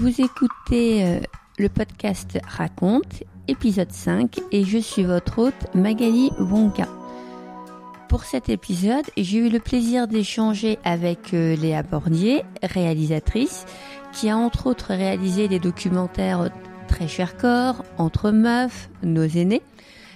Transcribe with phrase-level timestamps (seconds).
[0.00, 1.18] Vous écoutez euh,
[1.58, 6.86] le podcast Raconte, épisode 5, et je suis votre hôte Magali Wonka.
[8.08, 13.66] Pour cet épisode, j'ai eu le plaisir d'échanger avec euh, Léa Bordier, réalisatrice,
[14.12, 16.48] qui a entre autres réalisé des documentaires
[16.86, 19.62] Très cher corps, Entre meufs, Nos aînés.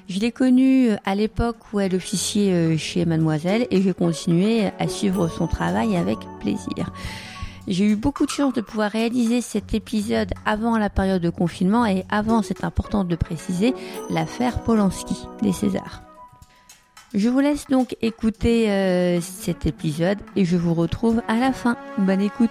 [0.09, 4.87] Je l'ai connue euh, à l'époque où elle officiait chez Mademoiselle et j'ai continué à
[4.87, 6.93] suivre son travail avec plaisir.
[7.69, 11.87] J'ai eu beaucoup de chance de pouvoir réaliser cet épisode avant la période de confinement
[11.87, 13.73] et avant, c'est important de préciser,
[14.11, 16.03] l'affaire Polanski des Césars.
[17.15, 21.77] Je vous laisse donc écouter euh, cet épisode et je vous retrouve à la fin.
[21.99, 22.51] Bonne écoute.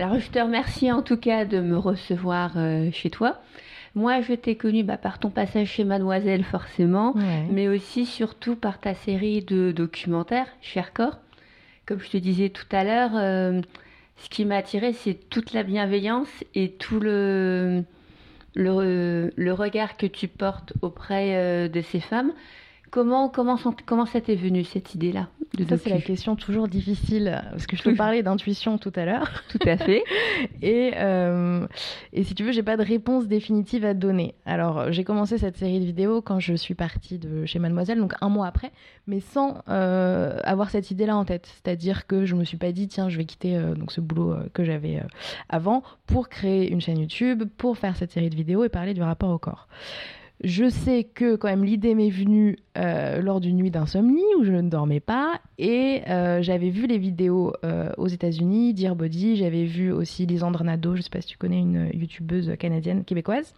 [0.00, 3.40] Alors je te remercie en tout cas de me recevoir euh, chez toi.
[3.96, 7.46] Moi, je t'ai connu bah, par ton passage chez Mademoiselle, forcément, Ouais.
[7.50, 11.18] mais aussi, surtout, par ta série de documentaires, Cher Corps.
[11.86, 13.62] Comme je te disais tout à l'heure, euh,
[14.18, 17.84] ce qui m'a attiré, c'est toute la bienveillance et tout le,
[18.54, 22.32] le, le regard que tu portes auprès euh, de ces femmes.
[22.90, 25.28] Comment, comment, sont- comment ça t'est venu, cette idée-là
[25.68, 29.28] Ça, c'est la question toujours difficile, parce que je te parlais d'intuition tout à l'heure.
[29.50, 30.02] Tout à fait.
[30.62, 31.66] Et, euh,
[32.12, 34.34] et si tu veux, j'ai pas de réponse définitive à te donner.
[34.44, 38.14] Alors, j'ai commencé cette série de vidéos quand je suis partie de chez Mademoiselle, donc
[38.20, 38.70] un mois après,
[39.06, 41.46] mais sans euh, avoir cette idée-là en tête.
[41.46, 44.32] C'est-à-dire que je me suis pas dit, tiens, je vais quitter euh, donc ce boulot
[44.32, 45.02] euh, que j'avais euh,
[45.48, 49.02] avant pour créer une chaîne YouTube, pour faire cette série de vidéos et parler du
[49.02, 49.68] rapport au corps.
[50.44, 54.52] Je sais que quand même l'idée m'est venue euh, lors d'une nuit d'insomnie où je
[54.52, 59.64] ne dormais pas et euh, j'avais vu les vidéos euh, aux États-Unis, Dear Body, j'avais
[59.64, 63.54] vu aussi Lisandre Nadeau, je sais pas si tu connais une youtubeuse canadienne québécoise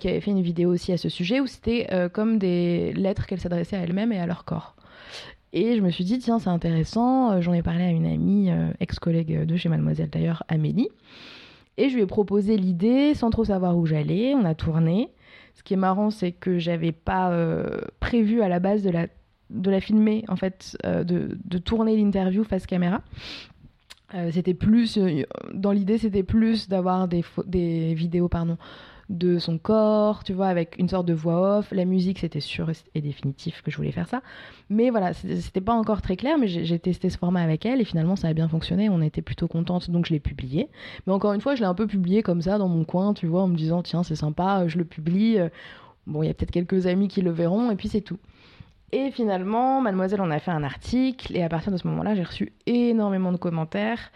[0.00, 3.40] qui avait fait une vidéo aussi à ce sujet où c'était comme des lettres qu'elle
[3.40, 4.74] s'adressait à elle-même et à leur corps.
[5.52, 8.50] Et je me suis dit tiens c'est intéressant, j'en ai parlé à une amie
[8.80, 10.88] ex-collègue de chez Mademoiselle d'ailleurs, Amélie.
[11.78, 14.34] Et je lui ai proposé l'idée sans trop savoir où j'allais.
[14.34, 15.10] On a tourné.
[15.56, 18.90] Ce qui est marrant, c'est que j'avais pas euh, prévu à la base de
[19.70, 23.00] la, filmer, en fait, euh, de, tourner l'interview face caméra.
[24.14, 24.98] Euh, c'était plus,
[25.52, 28.58] dans l'idée, c'était plus d'avoir des, des vidéos pardon,
[29.08, 31.70] de son corps, tu vois, avec une sorte de voix off.
[31.70, 34.22] La musique, c'était sûr et définitif que je voulais faire ça.
[34.68, 37.84] Mais voilà, c'était pas encore très clair, mais j'ai testé ce format avec elle et
[37.84, 38.88] finalement ça a bien fonctionné.
[38.88, 40.68] On était plutôt contente, donc je l'ai publié.
[41.06, 43.26] Mais encore une fois, je l'ai un peu publié comme ça dans mon coin, tu
[43.26, 45.38] vois, en me disant tiens, c'est sympa, je le publie.
[46.06, 48.18] Bon, il y a peut-être quelques amis qui le verront et puis c'est tout.
[48.92, 52.22] Et finalement, Mademoiselle en a fait un article et à partir de ce moment-là, j'ai
[52.22, 54.12] reçu énormément de commentaires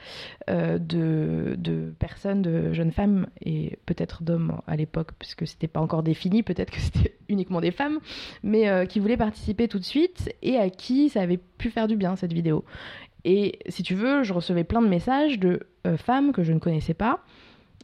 [0.49, 6.05] euh, de, personnes, de jeunes femmes et peut-être d'hommes à l'époque, puisque c'était pas encore
[6.05, 7.99] défini, peut-être que c'était uniquement des femmes,
[8.45, 11.89] mais euh, qui voulaient participer tout de suite et à qui ça avait pu faire
[11.89, 12.65] du bien cette vidéo.
[13.25, 16.59] Et si tu veux, je recevais plein de messages de euh, femmes que je ne
[16.59, 17.21] connaissais pas,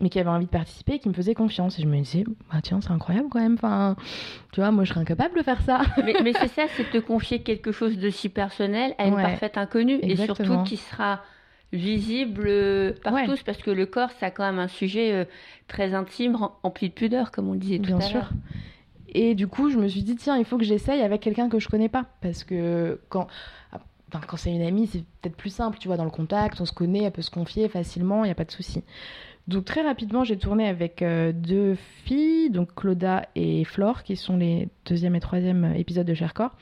[0.00, 1.78] mais qui avaient envie de participer et qui me faisaient confiance.
[1.78, 3.54] Et je me disais, bah tiens, c'est incroyable quand même.
[3.54, 3.96] Enfin,
[4.52, 5.80] tu vois, moi je serais incapable de faire ça.
[6.04, 9.22] mais, mais c'est ça, c'est te confier quelque chose de si personnel à une Ouais,
[9.22, 11.22] parfaite inconnue et surtout qui sera
[11.72, 13.26] visible euh, par Ouais.
[13.26, 15.24] tous parce que le corps, ça a quand même un sujet euh,
[15.66, 18.20] très intime, rem- empli de pudeur, comme on le disait tout Bien à sûr.
[18.20, 18.30] l'heure.
[19.08, 21.58] Et du coup, je me suis dit, tiens, il faut que j'essaye avec quelqu'un que
[21.58, 22.04] je connais pas.
[22.20, 23.26] Parce que quand,
[24.12, 26.66] enfin, quand c'est une amie, c'est peut-être plus simple, tu vois, dans le contact, on
[26.66, 28.82] se connaît, elle peut se confier facilement, il n'y a pas de souci.
[29.48, 34.36] Donc très rapidement, j'ai tourné avec euh, deux filles, donc Claudia et Flore, qui sont
[34.36, 36.56] les deuxième et troisième épisodes de Cher Corps.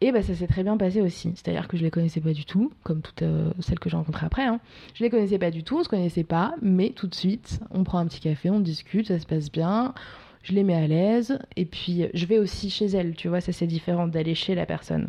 [0.00, 1.30] Et bah, ça s'est très bien passé aussi.
[1.34, 4.26] C'est-à-dire que je les connaissais pas du tout, comme toutes euh, celles que j'ai rencontrées
[4.26, 4.46] après.
[4.46, 4.58] Hein.
[4.94, 7.84] Je les connaissais pas du tout, on se connaissait pas, mais tout de suite, on
[7.84, 9.94] prend un petit café, on discute, ça se passe bien
[10.42, 13.52] je les mets à l'aise et puis je vais aussi chez elles, tu vois, ça
[13.52, 15.08] c'est différent d'aller chez la personne.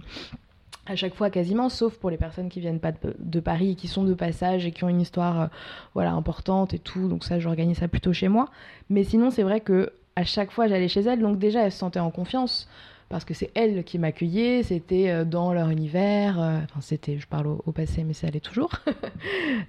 [0.88, 4.04] À chaque fois quasiment, sauf pour les personnes qui viennent pas de, Paris, qui sont
[4.04, 5.48] de passage et qui ont une histoire euh,
[5.94, 8.50] voilà importante et tout, donc ça j'organise ça plutôt chez moi.
[8.89, 11.78] Mais sinon c'est vrai que à chaque fois j'allais chez elles, donc déjà elles se
[11.78, 12.68] sentaient en confiance
[13.11, 17.27] parce que c'est elles qui m'accueillaient, c'était euh, dans leur univers, euh, enfin c'était, je
[17.27, 18.71] parle au, passé, mais ça allait toujours.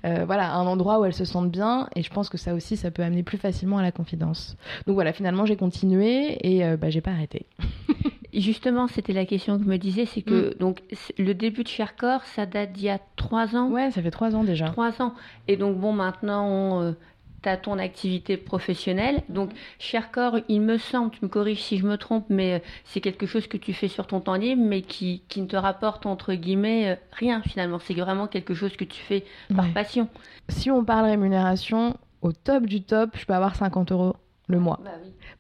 [0.04, 2.76] Euh, voilà, un endroit où elles se sentent bien, et je pense que ça aussi,
[2.76, 4.56] ça peut amener plus facilement à la confidence.
[4.86, 7.46] Donc voilà, finalement j'ai continué et bah, j'ai pas arrêté.
[8.32, 10.58] Justement, c'était la question que je me disais, c'est que mm.
[10.58, 10.82] donc
[11.18, 13.70] le début de Chercorps, ça date d'il y a trois ans?
[13.70, 14.66] Ouais, ça fait trois ans déjà.
[14.66, 15.14] Trois ans.
[15.46, 16.94] Et donc bon, maintenant,
[17.42, 19.22] tu as ton activité professionnelle.
[19.28, 22.58] Donc, cher corps, il me semble, tu me corriges si je me trompe, mais euh,
[22.84, 25.56] c'est quelque chose que tu fais sur ton temps libre, mais qui, qui ne te
[25.56, 27.78] rapporte, entre guillemets, euh, rien finalement.
[27.78, 29.24] C'est vraiment quelque chose que tu fais
[29.54, 30.08] par passion.
[30.48, 34.16] Si on parle rémunération, au top du top, je peux avoir 50 euros
[34.48, 34.80] le mois.
[34.84, 34.90] Bah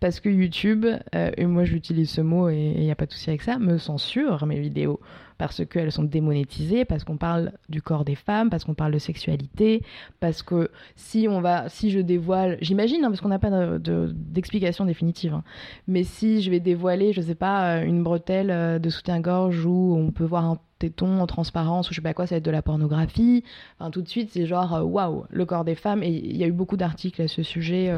[0.00, 3.12] Parce que YouTube, euh, et moi j'utilise ce mot et il n'y a pas de
[3.12, 5.00] souci avec ça, me censure mes vidéos
[5.38, 8.98] parce qu'elles sont démonétisées, parce qu'on parle du corps des femmes, parce qu'on parle de
[8.98, 9.82] sexualité,
[10.20, 14.84] parce que si on va, si je dévoile, j'imagine, hein, parce qu'on n'a pas d'explication
[14.84, 15.44] définitive, hein,
[15.86, 19.96] mais si je vais dévoiler, je sais pas, euh, une bretelle euh, de soutien-gorge où
[19.96, 22.44] on peut voir un téton en transparence ou je sais pas quoi, ça va être
[22.44, 23.44] de la pornographie.
[23.92, 26.02] Tout de suite, c'est genre euh, waouh, le corps des femmes.
[26.02, 27.94] Et il y a eu beaucoup d'articles à ce sujet,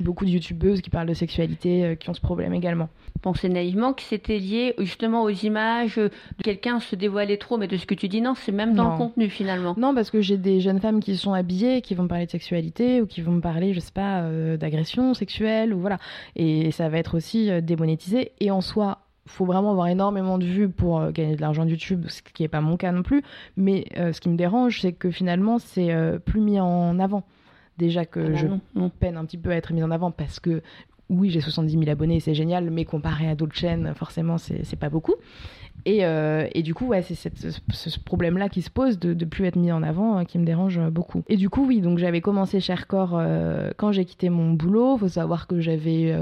[0.00, 2.88] beaucoup de youtubeuses qui parlent de sexualité qui ont ce problème également.
[3.22, 6.10] Pensez naïvement que c'était lié justement aux images de
[6.42, 8.96] quelqu'un se dévoiler trop, mais de ce que tu dis, non, c'est même dans le
[8.96, 9.74] contenu finalement.
[9.76, 12.30] Non, parce que j'ai des jeunes femmes qui sont habillées, qui vont me parler de
[12.30, 15.98] sexualité ou qui vont me parler, je sais pas, euh, d'agression sexuelle ou voilà.
[16.36, 18.32] Et ça va être aussi euh, démonétisé.
[18.40, 21.70] Et en soi, faut vraiment avoir énormément de vues pour euh, gagner de l'argent de
[21.70, 23.22] YouTube, ce qui n'est pas mon cas non plus.
[23.56, 25.94] Mais ce qui me dérange, c'est que finalement, c'est
[26.24, 27.24] plus mis en avant.
[27.78, 30.38] Déjà que ah bah je peine un petit peu à être mis en avant parce
[30.38, 30.62] que
[31.10, 34.88] oui, j'ai 70 000 abonnés, c'est génial, mais comparé à d'autres chaînes, forcément, c'est pas
[34.88, 35.14] beaucoup.
[35.86, 39.44] Et, euh, et, du coup, ouais, c'est ce problème-là qui se pose de ne plus
[39.46, 41.22] être mis en avant euh, qui me dérange beaucoup.
[41.28, 44.96] Et du coup, oui, donc j'avais commencé Chercorps euh, quand j'ai quitté mon boulot.
[44.96, 46.14] Faut savoir que j'avais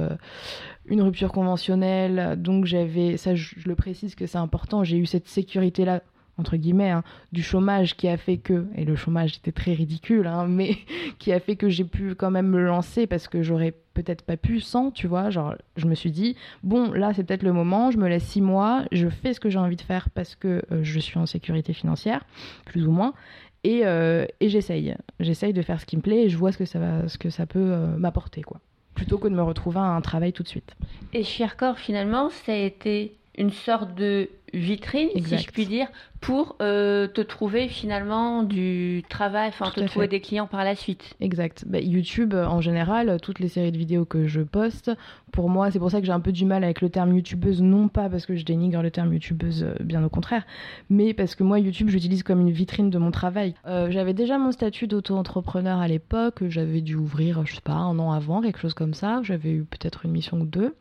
[0.87, 5.07] une rupture conventionnelle, donc j'avais, ça je, je, le précise que c'est important, j'ai eu
[5.07, 6.03] cette sécurité-là
[6.43, 10.27] entre guillemets, hein, du chômage qui a fait que, et le chômage était très ridicule,
[10.27, 10.77] hein, mais
[11.21, 14.37] qui a fait que j'ai pu quand même me lancer parce que j'aurais peut-être pas
[14.37, 15.31] pu sans, tu vois.
[15.31, 16.35] Genre, je me suis dit,
[16.65, 19.51] bon, là, c'est peut-être le moment, je me laisse six mois, je fais ce que
[19.51, 22.25] j'ai envie de faire parce que euh, je suis en sécurité financière,
[22.65, 23.15] plus ou moins,
[23.63, 24.97] et, euh, et j'essaye.
[25.21, 27.19] J'essaye de faire ce qui me plaît et je vois ce que ça, va, ce
[27.19, 28.61] que ça peut euh, m'apporter, quoi.
[28.95, 30.75] Plutôt que de me retrouver à un travail tout de suite.
[31.13, 35.89] Et Chercorps, finalement, ça a été une sorte de vitrine, si je puis dire,
[36.23, 41.17] pour euh, te trouver finalement du travail, enfin te trouver des clients par la suite.
[41.21, 41.65] Exact.
[41.67, 44.93] Bah, YouTube, en général, toutes les séries de vidéos que je poste,
[45.33, 47.61] pour moi, c'est pour ça que j'ai un peu du mal avec le terme youtubeuse,
[47.61, 50.45] non pas parce que je dénigre le terme youtubeuse, euh, bien au contraire,
[50.91, 53.55] mais parce que moi, YouTube, j'utilise comme une vitrine de mon travail.
[53.67, 57.99] Euh, j'avais déjà mon statut d'auto-entrepreneur à l'époque, j'avais dû ouvrir, je sais pas, un
[57.99, 60.77] an avant, quelque chose comme ça, j'avais eu peut-être une mission ou deux.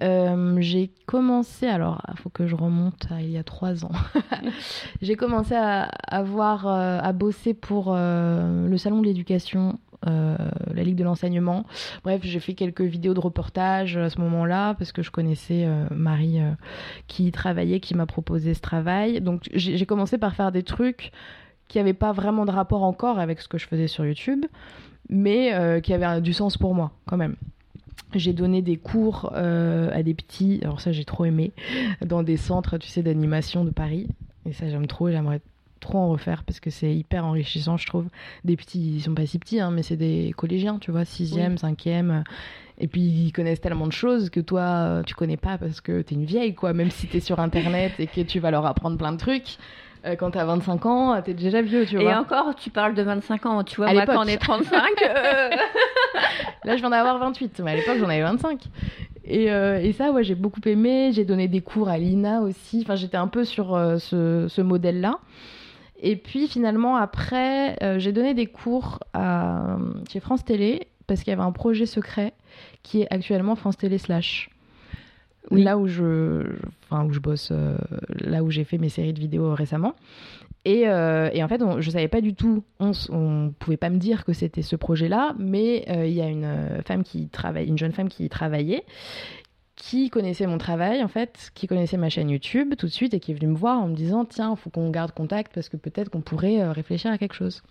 [0.00, 3.92] j'ai commencé, alors il faut que je remonte à il y a trois ans.
[5.02, 10.36] j'ai commencé à, euh, bosser pour euh, le salon de l'éducation, euh,
[10.72, 11.64] la Ligue de l'enseignement.
[12.02, 16.40] Bref, j'ai fait quelques vidéos de reportage à ce moment-là parce que je connaissais Marie
[17.06, 19.20] qui travaillait, qui m'a proposé ce travail.
[19.20, 21.12] Donc j'ai commencé par faire des trucs
[21.68, 24.44] qui n'avaient pas vraiment de rapport encore avec ce que je faisais sur YouTube,
[25.08, 27.36] mais qui avaient du sens pour moi quand même.
[28.14, 31.52] J'ai donné des cours à des petits, alors ça j'ai trop aimé,
[32.04, 34.08] dans des centres, tu sais, d'animation de Paris.
[34.46, 35.10] Et ça, j'aime trop.
[35.10, 35.40] J'aimerais
[35.80, 38.06] trop en refaire parce que c'est hyper enrichissant, je trouve.
[38.44, 41.58] Des petits, ils sont pas si petits, hein, mais c'est des collégiens, tu vois, sixième,
[41.58, 42.24] cinquième.
[42.78, 46.14] Et puis ils connaissent tellement de choses que toi, tu connais pas parce que t'es
[46.14, 46.72] une vieille, quoi.
[46.72, 49.58] Même si t'es sur Internet et que tu vas leur apprendre plein de trucs.
[50.04, 52.10] Euh, quand t'as 25 ans, t'es déjà vieux, tu vois.
[52.10, 54.82] Et encore, tu parles de 25 ans, tu vois, à moi quand on est 35.
[55.02, 55.50] Euh.
[56.64, 58.60] Là, je viens d'avoir 28, mais à l'époque, j'en avais 25.
[59.30, 61.10] Euh, et, ça, ouais, j'ai beaucoup aimé.
[61.12, 62.80] J'ai donné des cours à l'INA aussi.
[62.82, 65.18] Enfin, j'étais un peu sur euh, ce, modèle-là.
[66.02, 69.78] Et puis finalement, après, j'ai donné des cours à,
[70.10, 72.34] chez France Télé parce qu'il y avait un projet secret
[72.82, 74.50] qui est actuellement France Télé Slash.
[75.50, 76.56] Là où je,
[77.02, 77.52] où je bosse,
[78.20, 79.94] là où j'ai fait mes séries de vidéos récemment.
[80.66, 83.98] Euh, et, en fait, je ne savais pas du tout, on ne pouvait pas me
[83.98, 87.66] dire que c'était ce projet-là, mais euh, il y a une euh, femme qui travaille,
[87.66, 88.84] une jeune femme qui travaillait,
[89.76, 93.20] qui connaissait mon travail en fait, qui connaissait ma chaîne YouTube tout de suite et
[93.20, 95.68] qui est venue me voir en me disant tiens, il faut qu'on garde contact parce
[95.68, 97.62] que peut-être qu'on pourrait réfléchir à quelque chose.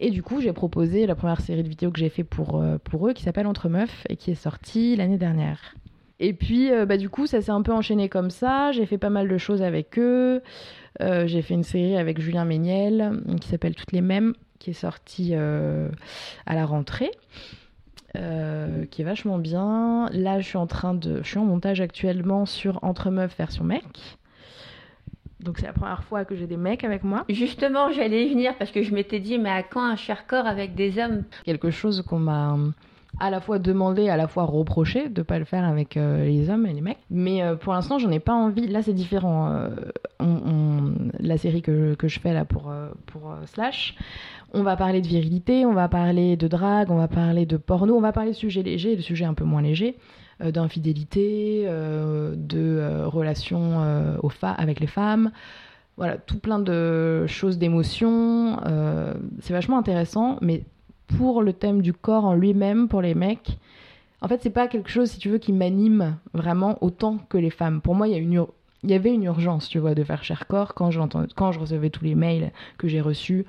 [0.00, 3.08] Et du coup, j'ai proposé la première série de vidéos que j'ai fait pour, pour
[3.08, 5.74] eux qui s'appelle Entre Meufs et qui est sortie l'année dernière.
[6.20, 8.70] Et puis, bah, du coup, ça s'est un peu enchaîné comme ça.
[8.72, 10.42] J'ai fait pas mal de choses avec eux.
[11.00, 14.74] Euh, j'ai fait une série avec Julien Méniel qui s'appelle Toutes les mêmes, qui est
[14.74, 15.88] sortie euh,
[16.44, 17.10] à la rentrée.
[18.16, 20.08] euh, qui est vachement bien.
[20.12, 23.64] Là, je suis en train de, je suis en montage actuellement sur Entre meufs version
[23.64, 23.84] mec.
[25.40, 27.24] Donc c'est la première fois que j'ai des mecs avec moi.
[27.30, 30.46] Justement, j'allais y venir parce que je m'étais dit, mais à quand un cher corps
[30.46, 31.24] avec des hommes?
[31.44, 32.58] Quelque chose qu'on m'a
[33.18, 36.48] à la fois demandé, à la fois reproché de pas le faire avec euh, les
[36.48, 36.98] hommes et les mecs.
[37.10, 38.66] Mais euh, pour l'instant, j'en ai pas envie.
[38.68, 39.50] Là, c'est différent.
[39.50, 39.68] Euh,
[41.18, 42.72] la série que, que, je fais là pour,
[43.06, 43.96] pour Slash,
[44.52, 47.96] on va parler de virilité, on va parler de drague, on va parler de porno,
[47.96, 49.96] on va parler de sujets légers, de sujets un peu moins légers,
[50.44, 55.30] d'infidélité, de relations aux avec les femmes
[55.96, 58.58] voilà, tout plein de choses d'émotions.
[59.40, 60.64] c'est vachement intéressant, mais
[61.16, 63.58] pour le thème du corps en lui-même, pour les mecs,
[64.22, 67.50] en fait, c'est pas quelque chose, si tu veux, qui m'anime vraiment autant que les
[67.50, 67.80] femmes.
[67.80, 68.46] Pour moi, il y, a une
[68.82, 70.90] il y avait une urgence, tu vois, de faire cher corps quand,
[71.36, 73.44] quand je recevais tous les mails que j'ai reçus.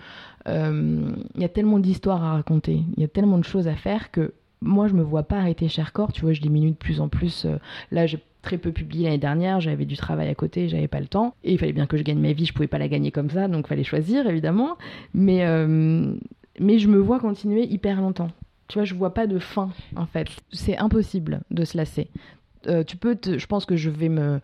[0.47, 3.75] Euh, il y a tellement d'histoires à raconter, il y a tellement de choses à
[3.75, 6.13] faire que moi, je me vois pas arrêter cher corps.
[6.13, 7.45] Tu vois, je diminue de plus en plus.
[7.45, 7.57] Euh,
[7.91, 11.07] là, j'ai très peu publié l'année dernière, j'avais du travail à côté, j'avais pas le
[11.07, 11.35] temps.
[11.43, 13.29] Et il fallait bien que je gagne ma vie, je pouvais pas la gagner comme
[13.29, 14.77] ça, donc fallait choisir, évidemment.
[15.13, 16.13] Mais, euh,
[16.59, 18.29] mais je me vois continuer hyper longtemps.
[18.67, 20.27] Tu vois, je vois pas de fin, en fait.
[20.51, 22.07] C'est impossible de se lasser.
[22.67, 24.39] Euh, tu peux, je pense que je vais me,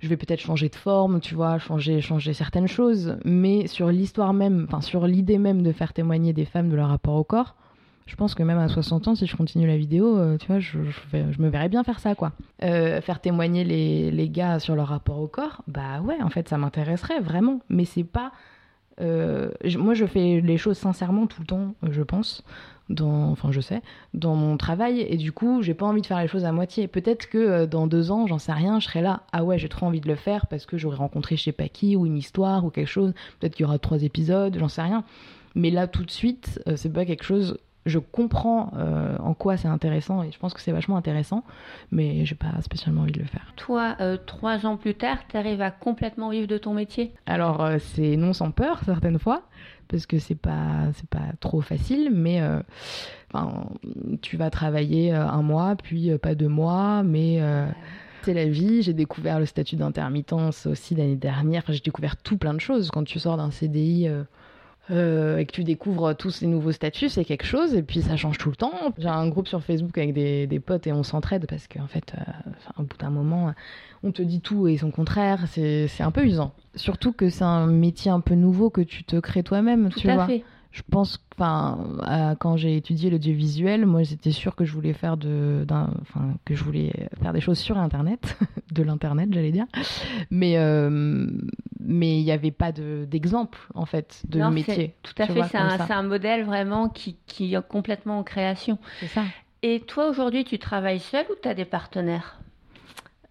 [0.00, 4.34] je vais peut-être changer de forme, tu vois, changer, changer certaines choses, mais sur l'histoire
[4.34, 7.56] même, enfin sur l'idée même de faire témoigner des femmes de leur rapport au corps,
[8.06, 10.60] je pense que même à 60 ans, si je continue la vidéo, euh, tu vois,
[10.60, 10.78] je,
[11.38, 12.32] me verrais bien faire ça, quoi.
[12.62, 16.48] Euh, faire témoigner les, les, gars sur leur rapport au corps, bah ouais, en fait,
[16.48, 18.32] ça m'intéresserait vraiment, mais c'est pas
[19.00, 22.44] euh, moi, je fais les choses sincèrement tout le temps, je pense.
[23.00, 23.80] Enfin, je sais,
[24.12, 26.86] dans mon travail, et du coup, j'ai pas envie de faire les choses à moitié.
[26.86, 29.22] Peut-être que euh, dans deux ans, j'en sais rien, je serai là.
[29.32, 31.68] Ah ouais, j'ai trop envie de le faire parce que j'aurais rencontré je sais pas
[31.68, 33.14] qui, ou une histoire, ou quelque chose.
[33.40, 35.02] Peut-être qu'il y aura trois épisodes, j'en sais rien.
[35.54, 39.56] Mais là, tout de suite, euh, c'est pas quelque chose je comprends euh, en quoi
[39.56, 41.44] c'est intéressant et je pense que c'est vachement intéressant,
[41.90, 43.52] mais j'ai pas spécialement envie de le faire.
[43.56, 47.12] Toi, euh, trois ans plus tard, tu arrives à complètement vivre de ton métier?
[47.26, 49.42] Alors, euh, c'est non sans peur certaines fois,
[49.88, 52.40] parce que c'est pas c'est pas trop facile, mais
[54.22, 57.40] tu vas travailler un mois, puis pas deux mois, mais
[58.24, 58.82] c'est la vie.
[58.82, 61.62] J'ai découvert le statut d'intermittence aussi l'année dernière.
[61.68, 64.24] j'ai découvert tout plein de choses quand tu sors d'un CDI euh,
[64.90, 68.38] et que tu découvres tous ces nouveaux statuts, c'est quelque chose, et puis ça change
[68.38, 68.72] tout le temps.
[68.98, 72.14] J'ai un groupe sur Facebook avec des, des potes et on s'entraide parce qu'en fait,
[72.16, 73.54] euh, au bout d'un moment,
[74.02, 76.52] on te dit tout et son contraire, c'est un peu usant.
[76.74, 80.14] Surtout que c'est un métier un peu nouveau que tu te crées toi-même, tu à
[80.14, 80.26] vois.
[80.26, 80.44] Fait
[80.74, 85.64] je pense, enfin, quand j'ai étudié l'audiovisuel, moi, j'étais sûre que je voulais faire de,
[86.02, 88.36] enfin, que je voulais faire des choses sur Internet,
[88.72, 89.66] de l'internet, j'allais dire.
[90.32, 91.28] Mais euh,
[91.78, 94.96] mais il n'y avait pas d'exemple en fait de métier.
[95.04, 98.78] Tout à fait, c'est un, un, modèle vraiment qui, qui est complètement en création.
[98.98, 99.22] C'est ça.
[99.62, 102.40] Et toi aujourd'hui, tu travailles seul ou tu as des partenaires?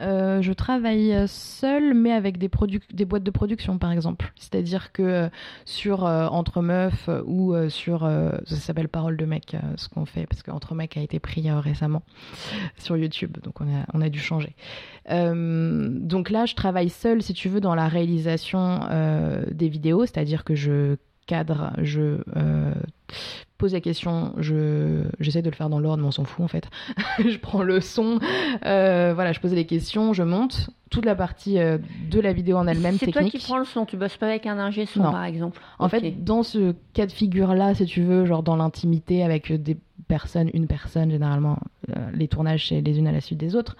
[0.03, 4.31] Euh, je travaille seule, mais avec des, boîtes de production, par exemple.
[4.35, 5.29] C'est-à-dire que euh,
[5.65, 8.01] sur euh, Entre Meufs ou sur.
[8.45, 12.03] ça s'appelle Parole de mec, ce qu'on fait, parce qu'Entre Mecs a été pris récemment
[12.77, 14.55] sur YouTube, donc on a, on a dû changer.
[15.09, 18.81] donc là, je travaille seule, si tu veux, dans la réalisation
[19.51, 22.17] des vidéos, c'est-à-dire que je cadre, je
[23.63, 26.49] pose la question, je, j'essaie de le faire dans l'ordre, mais on s'en fout en
[26.49, 26.69] fait.
[27.19, 28.19] je prends le son,
[28.65, 31.77] euh, voilà, je pose les questions, je monte toute la partie euh,
[32.11, 33.15] de la vidéo en elle-même technique.
[33.15, 35.61] C'est toi qui prends le son, tu bosses pas avec un ingé son par exemple.
[35.79, 39.77] En fait, dans ce cas de figure-là, si tu veux, genre dans l'intimité avec des
[40.09, 41.57] personnes, une personne généralement,
[41.89, 43.77] euh, les tournages c'est les unes à la suite des autres.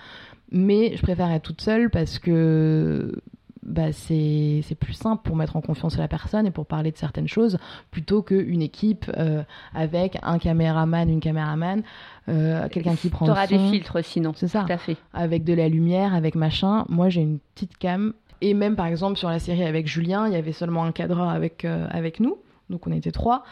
[0.49, 3.21] Mais je préfère être toute seule parce que
[3.65, 7.27] bah, c'est plus simple pour mettre en confiance la personne et pour parler de certaines
[7.27, 7.57] choses
[7.91, 9.43] plutôt qu'une équipe euh,
[9.73, 11.83] avec un caméraman, une caméraman,
[12.29, 13.25] euh, quelqu'un qui prend.
[13.25, 14.33] Tu auras des filtres sinon.
[14.35, 14.63] C'est ça.
[14.65, 14.97] Tout à fait.
[15.13, 16.85] Avec de la lumière, avec machin.
[16.89, 18.13] Moi, j'ai une petite cam.
[18.41, 21.29] Et même par exemple sur la série avec Julien, il y avait seulement un cadreur
[21.29, 22.37] avec, euh, avec nous.
[22.69, 23.43] Donc on était trois.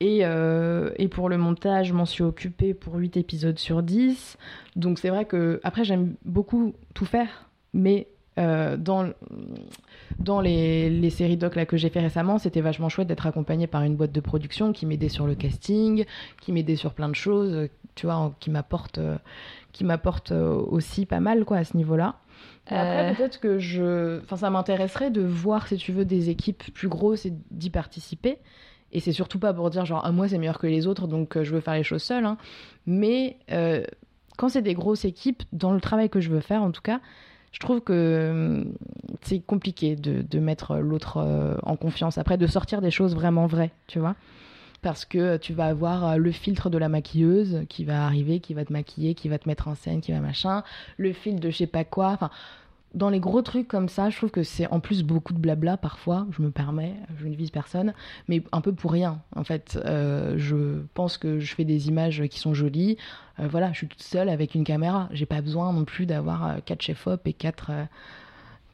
[0.00, 4.38] Et, et, pour le montage, je m'en suis occupée pour 8 épisodes sur 10.
[4.76, 8.06] Donc c'est vrai que, après, j'aime beaucoup tout faire, mais
[8.38, 9.10] euh, dans,
[10.18, 13.66] dans les, les, séries doc là, que j'ai fait récemment, c'était vachement chouette d'être accompagné
[13.66, 16.04] par une boîte de production qui m'aidait sur le casting,
[16.40, 19.16] qui m'aidait sur plein de choses, tu vois, qui m'apporte euh,
[19.72, 22.16] qui m'apporte euh, aussi pas mal quoi à ce niveau-là.
[22.66, 24.20] Après, peut-être que je.
[24.22, 28.38] Enfin, ça m'intéresserait de voir, si tu veux, des équipes plus grosses et d'y participer.
[28.92, 31.42] Et c'est surtout pas pour dire, genre, ah, moi, c'est meilleur que les autres, donc
[31.42, 32.24] je veux faire les choses seule.
[32.24, 32.36] Hein.
[32.86, 33.38] Mais
[34.36, 37.00] quand c'est des grosses équipes, dans le travail que je veux faire, en tout cas,
[37.52, 38.72] je trouve que hum,
[39.22, 43.46] c'est compliqué de, de mettre l'autre euh, en confiance, après de sortir des choses vraiment
[43.46, 44.14] vraies, tu vois.
[44.82, 48.64] parce que tu vas avoir le filtre de la maquilleuse qui va arriver, qui va
[48.64, 50.62] te maquiller, qui va te mettre en scène, qui va machin,
[50.98, 52.10] le fil de je sais pas quoi.
[52.10, 52.30] Enfin,
[52.98, 55.76] dans les gros trucs comme ça, je trouve que c'est en plus beaucoup de blabla
[55.76, 57.94] parfois, je me permets, je ne vise personne,
[58.26, 59.22] mais un peu pour rien.
[59.36, 62.98] En fait, euh, je pense que je fais des images qui sont jolies.
[63.40, 65.08] Euh, voilà, je suis toute seule avec une caméra.
[65.12, 67.70] J'ai pas besoin non plus d'avoir euh, quatre chefs-op et quatre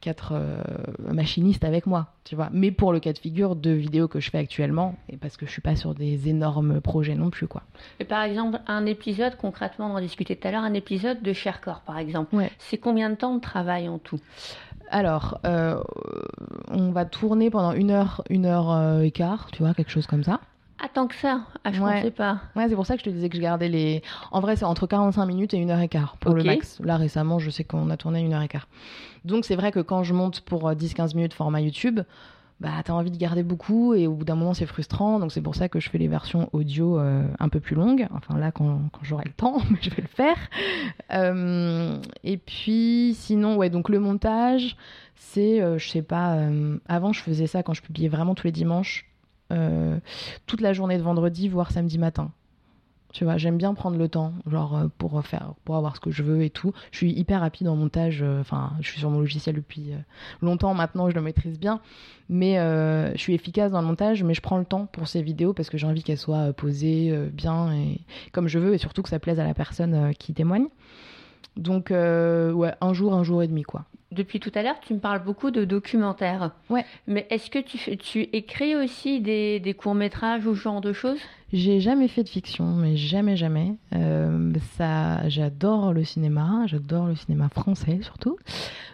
[0.05, 0.61] quatre euh,
[1.11, 2.49] machinistes avec moi, tu vois.
[2.51, 5.47] Mais pour le cas de figure de vidéos que je fais actuellement, et parce que
[5.47, 7.63] je suis pas sur des énormes projets non plus, quoi.
[7.99, 11.33] Et par exemple, un épisode, concrètement, on en discutait tout à l'heure, un épisode de
[11.33, 12.35] Sharecore, par exemple.
[12.59, 14.19] C'est combien de temps de travail en tout?
[14.91, 15.81] Alors, euh,
[16.69, 20.05] on va tourner pendant une heure, une heure euh, et quart, tu vois, quelque chose
[20.05, 20.39] comme ça.
[20.79, 22.41] Ah, tant que ça ah, Je ne sais pas.
[22.55, 24.03] Ouais, c'est pour ça que je te disais que je gardais les.
[24.31, 26.79] En vrai, c'est entre 45 minutes et une heure et quart pour le max.
[26.81, 28.67] Là, récemment, je sais qu'on a tourné une heure et quart.
[29.23, 32.01] Donc, c'est vrai que quand je monte pour 10-15 euh, minutes format YouTube,
[32.59, 35.19] bah, t'as envie de garder beaucoup et au bout d'un moment, c'est frustrant.
[35.19, 38.07] Donc, c'est pour ça que je fais les versions audio euh, un peu plus longues.
[38.13, 40.37] Enfin, là, quand, quand j'aurai le temps, mais je vais le faire.
[41.13, 44.75] Euh, et puis, sinon, ouais, donc le montage,
[45.15, 46.37] c'est, je sais pas,
[46.87, 49.14] avant, je faisais ça quand je publiais vraiment tous les dimanches euh,
[50.45, 52.31] toute la journée de vendredi, voire samedi matin.
[53.15, 56.11] Tu vois, j'aime bien prendre le temps, genre euh, pour faire, pour avoir ce que
[56.11, 56.73] je veux et tout.
[56.91, 58.21] Je suis hyper rapide en montage.
[58.21, 59.93] Euh, enfin, je suis sur mon logiciel depuis
[60.41, 61.79] longtemps maintenant, je le maîtrise bien.
[62.27, 65.53] Mais je suis efficace dans le montage, mais je prends le temps pour ces vidéos
[65.53, 68.01] parce que j'ai envie qu'elles soient posées bien et
[68.33, 70.67] comme je veux, et surtout que ça plaise à la personne qui témoigne.
[71.55, 74.99] Donc, ouais, un jour, un jour et demi, quoi depuis tout à l'heure, tu me
[74.99, 76.51] parles beaucoup de documentaires.
[76.69, 76.85] Ouais.
[77.07, 81.19] Mais est-ce que tu, tu écris aussi des, des courts-métrages ou ce genre de choses?
[81.51, 83.75] J'ai jamais fait de fiction, mais jamais, jamais.
[83.93, 88.37] Euh, ça, j'adore le cinéma, j'adore le cinéma français surtout.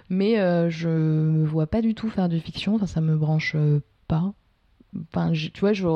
[0.09, 3.55] Mais euh, je me vois pas du tout faire de fiction, enfin, ça me branche
[4.07, 4.33] pas.
[5.13, 5.87] Enfin, tu vois, je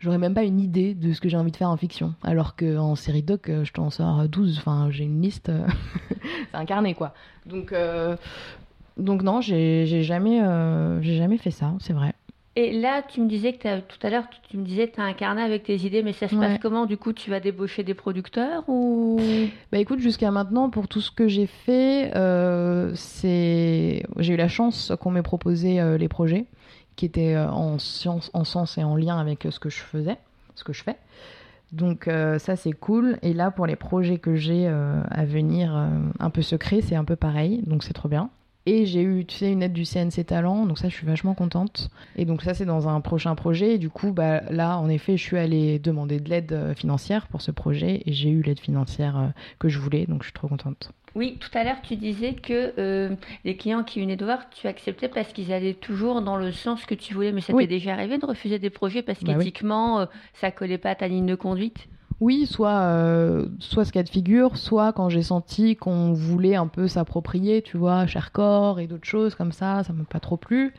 [0.00, 2.14] j'aurais même pas une idée de ce que j'ai envie de faire en fiction.
[2.22, 4.58] Alors qu'en série doc, je t'en sors 12.
[4.58, 5.50] Enfin, j'ai une liste.
[6.50, 7.14] c'est un carnet, quoi.
[7.46, 8.16] Donc, euh,
[8.96, 12.14] donc non, j'ai jamais, euh, jamais fait ça, c'est vrai.
[12.56, 15.04] Et là, tu me disais que tout à l'heure, tu me disais que tu as
[15.04, 16.86] un carnet avec tes idées, mais ça se passe comment?
[16.86, 19.18] Du coup, tu vas débaucher des producteurs ou?
[19.72, 24.46] Bah écoute, jusqu'à maintenant, pour tout ce que j'ai fait, euh, c'est j'ai eu la
[24.46, 26.46] chance qu'on m'ait proposé les projets
[26.96, 30.18] qui étaient en science, en sens et en lien avec ce que je faisais,
[30.54, 30.96] ce que je fais.
[31.74, 33.18] Donc euh, ça c'est cool.
[33.22, 35.88] Et là pour les projets que j'ai euh, à venir euh,
[36.20, 37.62] un peu secrets, c'est un peu pareil.
[37.66, 38.30] Donc c'est trop bien.
[38.66, 41.34] Et j'ai eu, tu sais, une aide du CNC Talent, donc ça, je suis vachement
[41.34, 41.90] contente.
[42.16, 43.74] Et donc ça, c'est dans un prochain projet.
[43.74, 47.42] Et du coup, bah, là, en effet, je suis allée demander de l'aide financière pour
[47.42, 50.92] ce projet et j'ai eu l'aide financière que je voulais, donc je suis trop contente.
[51.14, 54.66] Oui, tout à l'heure, tu disais que euh, les clients qui venaient de voir, tu
[54.66, 57.30] acceptais parce qu'ils allaient toujours dans le sens que tu voulais.
[57.30, 60.78] Mais ça t'est déjà arrivé de refuser des projets parce bah qu'éthiquement, euh, ça collait
[60.78, 61.88] pas à ta ligne de conduite?
[62.24, 66.66] Oui, soit, euh, soit ce cas de figure, soit quand j'ai senti qu'on voulait un
[66.66, 70.72] peu s'approprier, tu vois, corps et d'autres choses comme ça, ça m'a pas trop plu.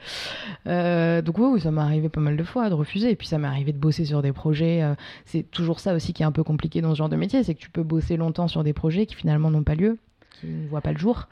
[0.65, 3.11] donc oui, ça m'est arrivé pas mal de fois de refuser.
[3.11, 4.83] Et puis ça m'est arrivé de bosser sur des projets.
[5.25, 7.55] c'est toujours ça aussi qui est un peu compliqué dans ce genre de métier, c'est
[7.55, 9.97] que tu peux bosser longtemps sur des projets qui finalement n'ont pas lieu
[10.39, 11.27] qui ne voit pas le jour.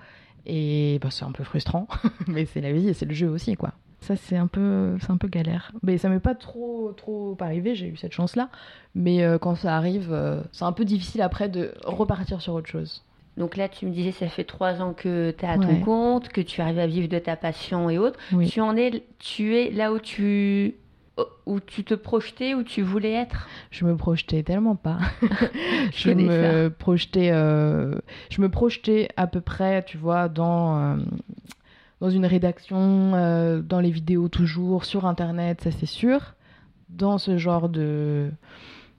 [0.45, 1.88] Et bah, c'est un peu frustrant,
[2.28, 3.73] mais c'est la vie et c'est le jeu aussi, quoi.
[4.03, 5.71] Ça, c'est un peu, c'est un peu galère.
[5.81, 8.49] Mais ça m'est pas trop, trop arrivé, j'ai eu cette chance-là.
[8.95, 12.67] Mais euh, quand ça arrive, euh, c'est un peu difficile après de repartir sur autre
[12.67, 13.01] chose.
[13.37, 16.27] Donc là, tu me disais, ça fait trois ans que tu es à ton compte,
[16.27, 18.19] que tu arrives à vivre de ta passion et autres.
[18.45, 20.75] Tu en es, tu es là où tu
[21.45, 23.47] où tu te projetais, où tu voulais être?
[23.71, 24.97] Je me projetais tellement pas.
[25.93, 27.95] je, me projetais, euh,
[28.29, 30.97] je me projetais à peu près, tu vois, dans
[32.03, 36.35] dans une rédaction, euh, dans les vidéos toujours, sur Internet, ça c'est sûr,
[36.89, 38.29] dans ce genre de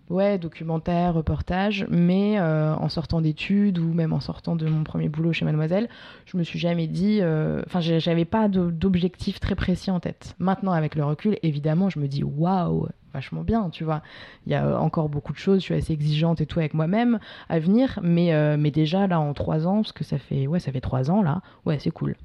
[0.08, 5.10] ouais, documentaire, reportage, mais euh, en sortant d'études ou même en sortant de mon premier
[5.10, 5.90] boulot chez Mademoiselle,
[6.24, 10.34] je me suis jamais dit, euh, enfin, j'avais pas d'objectif très précis en tête.
[10.38, 14.00] Maintenant, avec le recul, évidemment, je me dis, waouh, vachement bien, tu vois.
[14.46, 17.18] Il y a encore beaucoup de choses, je suis assez exigeante et tout avec moi-même
[17.50, 20.72] à venir, mais, mais déjà là, en trois ans, parce que ça fait, ouais, ça
[20.72, 22.16] fait trois ans là, ouais, c'est cool.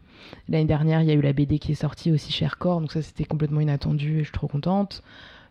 [0.48, 2.92] L'année dernière, il y a eu la BD qui est sortie aussi chez Aircore, donc
[2.92, 5.04] ça, c'était complètement inattendu et je suis trop contente.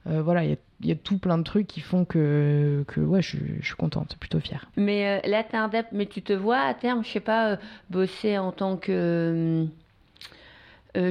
[0.06, 3.36] Euh, voilà, il y, a tout plein de trucs qui font que, que ouais, je,
[3.62, 4.66] suis contente, plutôt fière.
[4.76, 5.58] Mais euh, là, t'es
[5.92, 7.56] mais tu te vois à terme, je sais pas, euh,
[7.90, 9.66] bosser en tant que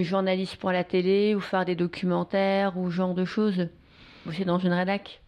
[0.01, 3.67] journaliste pour la télé ou faire des documentaires ou genre de choses?
[4.25, 5.21] Bosser dans une rédac?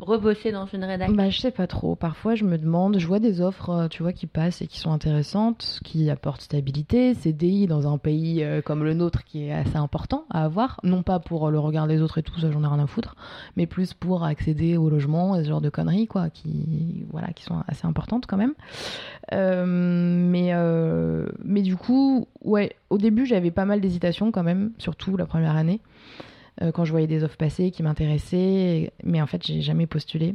[0.00, 1.94] Rebosser dans une rédaction bah, Je sais pas trop.
[1.94, 4.78] Parfois, je me demande, je vois des offres, euh, tu vois, qui passent et qui
[4.78, 9.52] sont intéressantes, qui apportent stabilité, CDI dans un pays euh, comme le nôtre qui est
[9.52, 10.80] assez important à avoir.
[10.82, 13.16] Non pas pour le regard des autres et tout, ça, j'en ai rien à foutre,
[13.56, 17.44] mais plus pour accéder au logement et ce genre de conneries, quoi, qui, voilà, qui
[17.44, 18.54] sont assez importantes quand même.
[19.32, 20.52] Euh, mais,
[21.44, 25.56] mais du coup, ouais, au début, j'avais pas mal d'hésitation quand même, surtout la première
[25.56, 25.80] année.
[26.62, 30.34] Euh, quand je voyais des offres passer qui m'intéressaient, mais en fait, j'ai jamais postulé.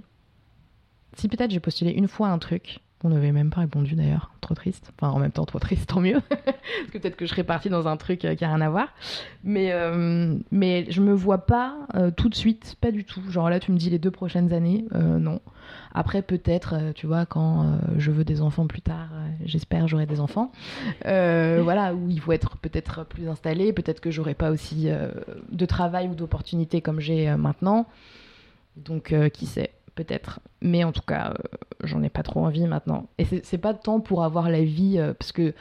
[1.18, 4.54] Si peut-être j'ai postulé une fois un truc, on n'avait même pas répondu d'ailleurs, trop
[4.54, 4.92] triste.
[4.96, 6.22] Enfin, en même temps, trop triste, tant mieux.
[6.30, 8.70] Parce que peut-être que je serais partie dans un truc euh, qui a rien à
[8.70, 8.90] voir.
[9.44, 11.76] Mais, euh, mais je me vois pas
[12.16, 13.22] tout de suite, pas du tout.
[13.30, 15.42] Genre là, tu me dis les deux prochaines années, non.
[15.93, 19.88] Après, peut-être, euh, tu vois, quand euh, je veux des enfants plus tard, euh, j'espère
[19.88, 20.51] j'aurai des enfants.
[21.04, 24.88] voilà, où il faut être peut-être plus installé, peut-être que j'aurai pas aussi
[25.51, 27.88] de travail ou d'opportunités comme j'ai maintenant.
[28.77, 30.39] Donc, qui sait, peut-être.
[30.62, 31.34] Mais en tout cas,
[31.84, 33.08] j'en ai pas trop envie maintenant.
[33.17, 35.54] Et c'est pas tant pour avoir la vie, parce que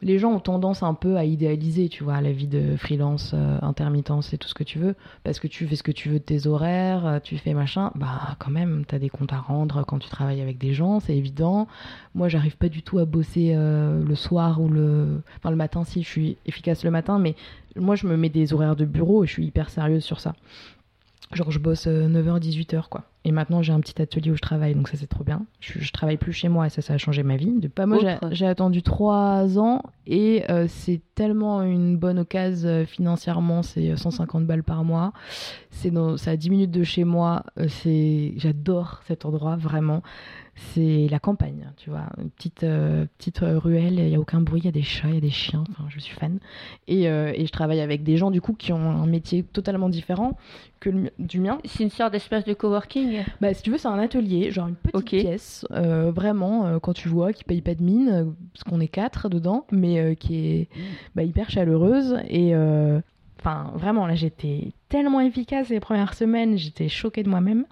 [0.00, 3.58] les gens ont tendance un peu à idéaliser, tu vois, la vie de freelance, euh,
[3.62, 6.20] intermittence et tout ce que tu veux, parce que tu fais ce que tu veux
[6.20, 9.84] de tes horaires, euh, tu fais machin, bah quand même, t'as des comptes à rendre
[9.84, 11.66] quand tu travailles avec des gens, c'est évident.
[12.14, 15.20] Moi, j'arrive pas du tout à bosser euh, le soir ou le...
[15.38, 17.34] Enfin, le matin, si, je suis efficace le matin, mais
[17.74, 20.34] moi, je me mets des horaires de bureau et je suis hyper sérieuse sur ça.
[21.32, 23.04] Genre, je bosse 9h, 18h, quoi.
[23.28, 25.44] Et maintenant, j'ai un petit atelier où je travaille, donc ça, c'est trop bien.
[25.60, 27.52] Je, je, travaille plus chez moi et ça, ça a changé ma vie.
[27.52, 27.98] De pas moi,
[28.30, 33.62] j'ai attendu 3 ans et euh, c'est tellement une bonne occasion euh, financièrement.
[33.62, 35.12] C'est 150 balles par mois.
[35.68, 35.92] C'est
[36.26, 37.44] à 10 minutes de chez moi.
[37.58, 40.02] Euh, c'est J'adore cet endroit, vraiment
[40.58, 44.40] c'est la campagne, tu vois, une petite, euh, petite euh, ruelle, il n'y a aucun
[44.40, 46.38] bruit, il y a des chats, il y a des chiens, enfin, je suis fan.
[46.88, 49.88] Et, euh, et, je travaille avec des gens, du coup, qui ont un métier totalement
[49.88, 50.36] différent
[50.80, 51.58] que du mien.
[51.64, 53.24] C'est une sorte d'espace de coworking?
[53.40, 57.32] Bah, si tu veux, c'est un atelier, genre une petite pièce, vraiment, quand tu vois,
[57.32, 60.68] qui paye pas de mine, parce qu'on est quatre dedans, mais qui est
[61.14, 62.16] bah, hyper chaleureuse.
[62.28, 62.52] Et
[63.38, 67.66] Enfin, vraiment, là, j'étais tellement efficace les premières semaines, j'étais choquée de moi-même.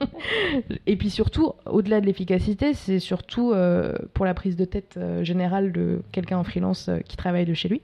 [0.86, 5.24] et puis surtout, au-delà de l'efficacité, c'est surtout euh, pour la prise de tête euh,
[5.24, 7.82] générale de quelqu'un en freelance euh, qui travaille de chez lui.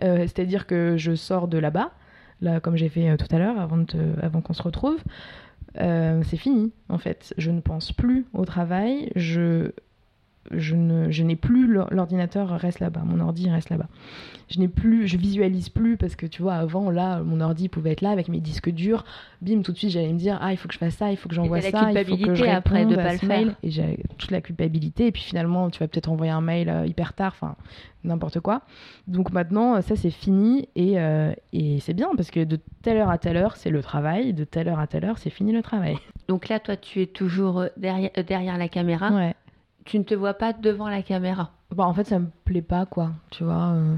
[0.00, 1.92] C'est-à-dire que je sors de là-bas,
[2.40, 3.84] là, comme j'ai fait tout à l'heure, avant,
[4.20, 4.98] avant qu'on se retrouve.
[5.76, 7.32] c'est fini, en fait.
[7.38, 9.12] Je ne pense plus au travail.
[9.14, 9.70] Je
[10.50, 13.88] je ne je n'ai plus l'ordinateur reste là-bas mon ordi reste là-bas.
[14.48, 17.92] Je n'ai plus je visualise plus parce que tu vois avant là mon ordi pouvait
[17.92, 19.04] être là avec mes disques durs.
[19.40, 21.16] Bim tout de suite j'allais me dire ah il faut que je fasse ça il
[21.16, 23.54] faut que j'envoie ça il faut que je après de pas le faire.
[23.62, 25.06] Et j'ai toute la culpabilité.
[25.06, 27.56] Et puis finalement tu vas peut-être envoyer un mail euh, hyper tard enfin
[28.04, 28.62] n'importe quoi.
[29.08, 30.68] Donc maintenant ça c'est fini.
[30.76, 33.82] Et, euh, et c'est bien parce que de telle heure à telle heure c'est le
[33.82, 34.34] travail.
[34.34, 35.96] De telle heure à telle heure c'est fini le travail.
[36.28, 39.10] Donc là toi tu es toujours euh, derrière derrière la caméra.
[39.10, 39.34] Ouais
[39.84, 42.86] tu ne te vois pas devant la caméra bah, En fait, ça me plaît pas,
[42.86, 43.12] quoi.
[43.30, 43.72] Tu vois.
[43.74, 43.96] Euh,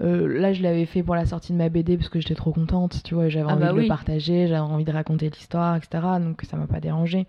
[0.00, 2.52] euh, là, je l'avais fait pour la sortie de ma BD parce que j'étais trop
[2.52, 3.02] contente.
[3.04, 6.02] Tu vois, j'avais ah envie bah de le partager, j'avais envie de raconter l'histoire, etc.
[6.20, 7.26] Donc, ça m'a pas dérangé.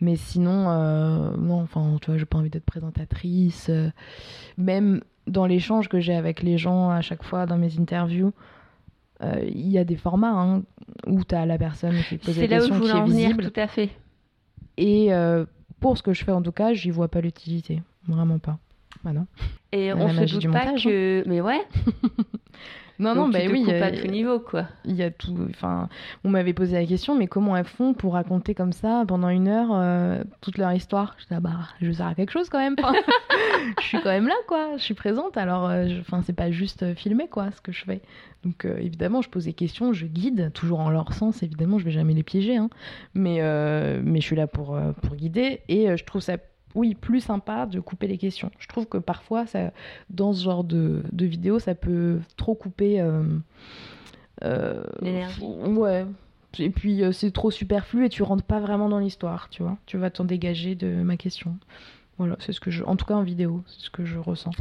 [0.00, 3.70] Mais sinon, euh, non, enfin, tu vois, j'ai pas envie d'être présentatrice.
[4.58, 8.32] même dans l'échange que j'ai avec les gens à chaque fois dans mes interviews,
[9.22, 10.64] il y a des formats hein,
[11.06, 13.50] où tu as la personne qui pose des questions qui est visible.
[13.50, 13.88] tout à fait.
[14.76, 15.10] Et
[15.84, 17.82] pour ce que je fais en tout cas, j'y vois pas l'utilité.
[18.08, 18.56] Vraiment pas.
[19.04, 19.26] Bah non.
[19.70, 21.20] Et on se doute pas que.
[21.20, 21.24] Hein.
[21.26, 21.60] Mais ouais.
[22.98, 23.64] non, non, bah oui.
[23.66, 24.66] Il y a tout niveau, quoi.
[24.84, 25.36] Il y a tout.
[25.50, 25.88] Enfin,
[26.22, 29.48] on m'avait posé la question, mais comment elles font pour raconter comme ça pendant une
[29.48, 31.16] heure euh, toute leur histoire?
[31.18, 32.76] Je dis, ah bah, je sers à quelque chose quand même.
[33.80, 34.76] je suis quand même là, quoi.
[34.76, 35.36] Je suis présente.
[35.36, 38.00] Alors, euh, enfin, c'est pas juste euh, filmer, quoi, ce que je fais.
[38.44, 41.84] Donc euh, évidemment, je pose des questions, je guide, toujours en leur sens, évidemment, je
[41.84, 42.68] vais jamais les piéger, hein.
[43.14, 46.36] mais, euh, mais je suis là pour, pour guider, et je trouve ça,
[46.74, 48.50] oui, plus sympa de couper les questions.
[48.58, 49.72] Je trouve que parfois, ça,
[50.10, 53.04] dans ce genre de, de vidéo, ça peut trop couper...
[55.00, 55.42] L'énergie.
[55.42, 56.06] Ouais.
[56.58, 59.76] Et puis c'est trop superflu et tu rentres pas vraiment dans l'histoire, tu vois.
[59.86, 61.56] Tu vas t'en dégager de ma question.
[62.16, 64.52] Voilà, c'est ce que je, en tout cas en vidéo, c'est ce que je ressens.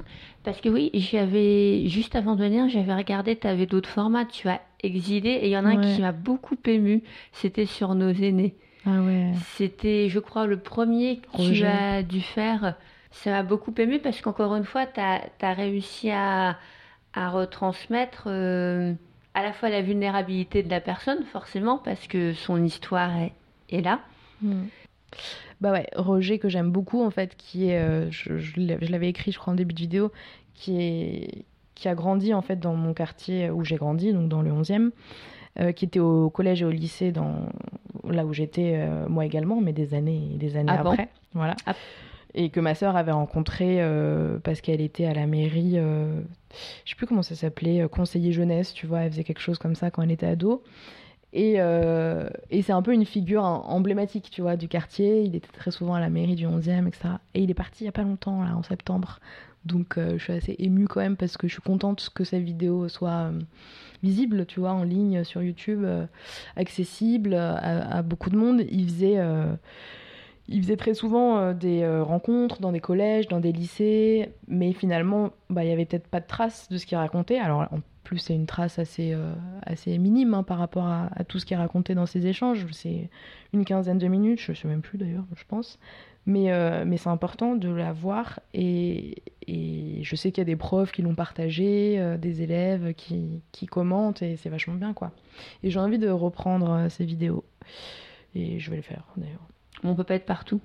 [0.44, 4.50] Parce que oui, j'avais juste avant de venir, j'avais regardé, tu avais d'autres formats, tu
[4.50, 8.10] as exilé, et il y en a un qui m'a beaucoup ému, c'était sur nos
[8.12, 8.56] aînés.
[8.86, 9.32] Ah ouais.
[9.56, 12.76] C'était, je crois, le premier que tu as dû faire.
[13.12, 16.58] Ça m'a beaucoup ému parce qu'encore une fois, tu as, réussi à,
[17.14, 18.94] à retransmettre euh,
[19.34, 23.34] à la fois la vulnérabilité de la personne, forcément, parce que son histoire est,
[23.70, 24.02] est là.
[24.42, 24.64] Hmm.
[25.62, 27.80] Bah ouais, Roger, que j'aime beaucoup, en fait, qui est.
[27.80, 30.12] Euh, je, je l'avais écrit, je crois, en début de vidéo,
[30.56, 34.42] qui, est, qui a grandi, en fait, dans mon quartier où j'ai grandi, donc dans
[34.42, 34.90] le 11e.
[35.60, 37.46] Euh, qui était au collège et au lycée dans,
[38.10, 41.10] là où j'étais euh, moi également, mais des années et des années Ah après.
[41.34, 41.56] Voilà.
[41.68, 41.76] Ah.
[42.34, 46.22] Et que ma sœur avait rencontré euh, parce qu'elle était à la mairie, euh,
[46.86, 49.60] je sais plus comment ça s'appelait, euh, conseiller jeunesse, tu vois, elle faisait quelque chose
[49.60, 50.64] comme ça quand elle était ado.
[51.34, 51.54] Et,
[52.52, 55.22] et c'est un peu une figure em- emblématique, tu vois, du quartier.
[55.24, 57.10] Il était très souvent à la mairie du 11e, etc.
[57.34, 59.20] Et il est parti il y a pas longtemps, là, en septembre.
[59.66, 62.44] Donc euh, je suis assez émue quand même parce que je suis contente que cette
[62.44, 63.40] vidéo soit euh,
[64.02, 66.06] visible, tu vois, en ligne sur YouTube, euh,
[66.56, 68.64] accessible à, beaucoup de monde.
[68.70, 69.18] Il faisait,
[70.50, 75.64] il faisait très souvent des rencontres dans des collèges, dans des lycées, mais finalement, bah,
[75.64, 77.40] il y avait peut-être pas de traces de ce qu'il racontait.
[77.40, 79.16] Alors en plus, c'est une trace assez,
[79.62, 82.66] assez minime hein, par rapport à, tout ce qu'il racontait dans ses échanges.
[82.74, 83.10] C'est
[83.54, 85.80] une quinzaine de minutes, je sais même plus d'ailleurs, je pense.
[86.26, 90.56] Mais, euh, mais c'est important de la voir et, je sais qu'il y a des
[90.56, 95.12] profs qui l'ont partagé, euh, des élèves qui, qui commentent et c'est vachement bien quoi.
[95.64, 97.44] Et j'ai envie de reprendre euh, ces vidéos
[98.36, 99.46] et je vais le faire d'ailleurs.
[99.84, 100.62] On peut pas être partout.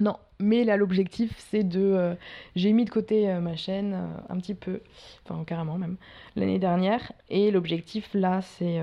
[0.00, 1.80] Non, mais là l'objectif c'est de...
[1.80, 2.14] euh,
[2.56, 4.80] J'ai mis de côté euh, ma chaîne euh, un petit peu,
[5.24, 5.96] enfin carrément même,
[6.34, 7.12] l'année dernière.
[7.28, 8.80] Et l'objectif là c'est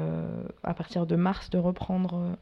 [0.63, 2.37] à partir de mars de reprendre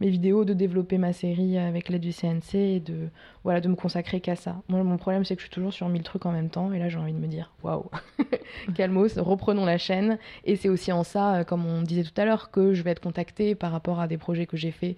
[0.00, 3.10] mes vidéos, de développer ma série avec l'aide du CNC et de,
[3.44, 4.62] voilà, de me consacrer qu'à ça.
[4.68, 6.78] Moi mon problème c'est que je suis toujours sur mille trucs en même temps et
[6.78, 7.90] là j'ai envie de me dire waouh,
[8.74, 10.18] calmos, reprenons la chaîne.
[10.44, 13.00] Et c'est aussi en ça, comme on disait tout à l'heure, que je vais être
[13.00, 14.96] contactée par rapport à des projets que j'ai faits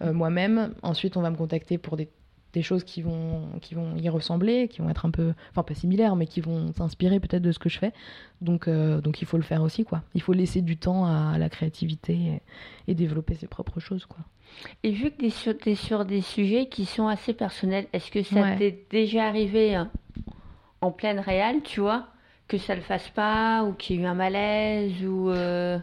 [0.00, 0.74] moi-même.
[0.82, 2.08] Ensuite on va me contacter pour des
[2.56, 5.74] des choses qui vont, qui vont y ressembler, qui vont être un peu, enfin pas
[5.74, 7.92] similaires, mais qui vont s'inspirer peut-être de ce que je fais.
[8.40, 10.02] Donc, euh, donc il faut le faire aussi, quoi.
[10.14, 12.42] Il faut laisser du temps à la créativité et,
[12.90, 14.20] et développer ses propres choses, quoi.
[14.82, 18.40] Et vu que tu es sur, des sujets qui sont assez personnels, est-ce que ça
[18.40, 18.56] Ouais.
[18.56, 19.90] t'est déjà arrivé hein,
[20.80, 22.06] en pleine réelle, tu vois,
[22.48, 25.78] que ça le fasse pas ou qu'il y ait eu un malaise ou euh,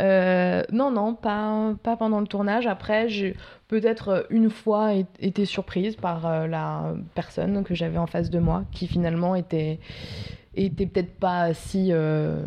[0.00, 2.66] Euh, non, non, pas, pas pendant le tournage.
[2.66, 3.36] Après, j'ai
[3.68, 8.64] peut-être une fois été surprise par euh, la personne que j'avais en face de moi,
[8.72, 9.80] qui finalement était,
[10.54, 12.40] était peut-être pas si, euh,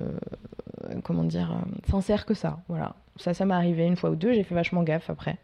[1.03, 1.55] comment dire,
[1.89, 2.59] sincère que ça.
[2.67, 2.95] Voilà.
[3.17, 4.33] Ça, ça m'est arrivé une fois ou deux.
[4.33, 5.37] J'ai fait vachement gaffe après.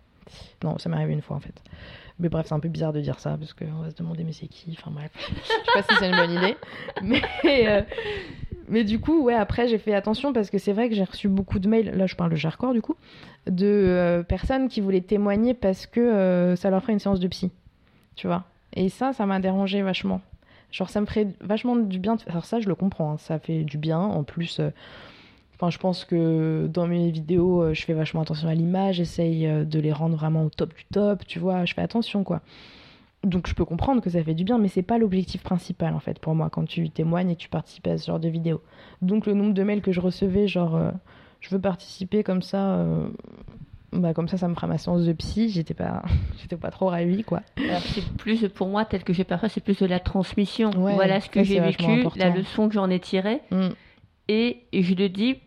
[0.63, 1.61] Non, ça m'est arrivé une fois en fait.
[2.19, 4.33] Mais bref, c'est un peu bizarre de dire ça parce qu'on va se demander mais
[4.33, 4.75] c'est qui?
[4.79, 5.11] Enfin bref,
[5.43, 6.57] je sais pas si c'est une bonne idée.
[7.01, 7.21] Mais,
[7.67, 7.83] euh,
[8.69, 11.27] mais du coup, ouais, après j'ai fait attention parce que c'est vrai que j'ai reçu
[11.29, 12.95] beaucoup de mails, là je parle de Jarcor du coup,
[13.45, 17.27] de euh, personnes qui voulaient témoigner parce que euh, ça leur ferait une séance de
[17.27, 17.51] psy.
[18.15, 20.21] Tu vois Et ça, ça m'a dérangé vachement.
[20.71, 22.15] Genre ça me ferait vachement du bien.
[22.15, 23.99] de- Alors ça, je le comprends, hein, ça fait du bien.
[23.99, 24.59] En plus,
[25.60, 29.48] Enfin, je pense que dans mes vidéos, euh, je fais vachement attention à l'image, j'essaye
[29.48, 32.41] euh, de les rendre vraiment au top du top, tu vois, je fais attention quoi.
[33.24, 36.00] Donc je peux comprendre que ça fait du bien, mais c'est pas l'objectif principal en
[36.00, 38.62] fait pour moi quand tu témoignes et que tu participes à ce genre de vidéos.
[39.02, 40.91] Donc le nombre de mails que je recevais, genre euh,
[41.41, 43.08] je veux participer comme ça, euh,
[43.91, 46.04] bah comme ça ça me fera ma séance de psy, j'étais pas,
[46.39, 47.41] j'étais pas trop ravie quoi.
[47.58, 50.70] c'est plus pour moi tel que j'ai perçu, c'est plus de la transmission.
[50.78, 52.20] Ouais, voilà ce que j'ai vécu, important.
[52.20, 53.70] la leçon que j'en ai tirée, Mm.
[54.30, 55.38] et, et je le dis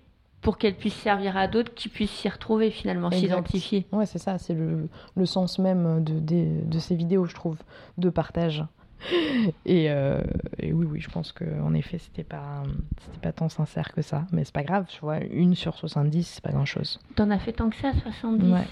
[0.41, 3.87] pour qu'elle puisse servir à d'autres qui puissent s'y retrouver finalement, s'identifier.
[3.93, 7.59] Ouais, c'est ça, c'est le, le sens même de, de, de ces vidéos, je trouve,
[7.99, 8.65] de partage.
[9.65, 10.21] Et, euh,
[10.59, 12.63] et oui, oui, je pense qu'en effet, c'était pas,
[13.01, 14.27] c'était pas tant sincère que ça.
[14.31, 16.99] Mais c'est pas grave, tu vois, une sur 70, c'est pas grand chose.
[17.17, 18.67] T'en as fait tant que ça, 70 Ouais.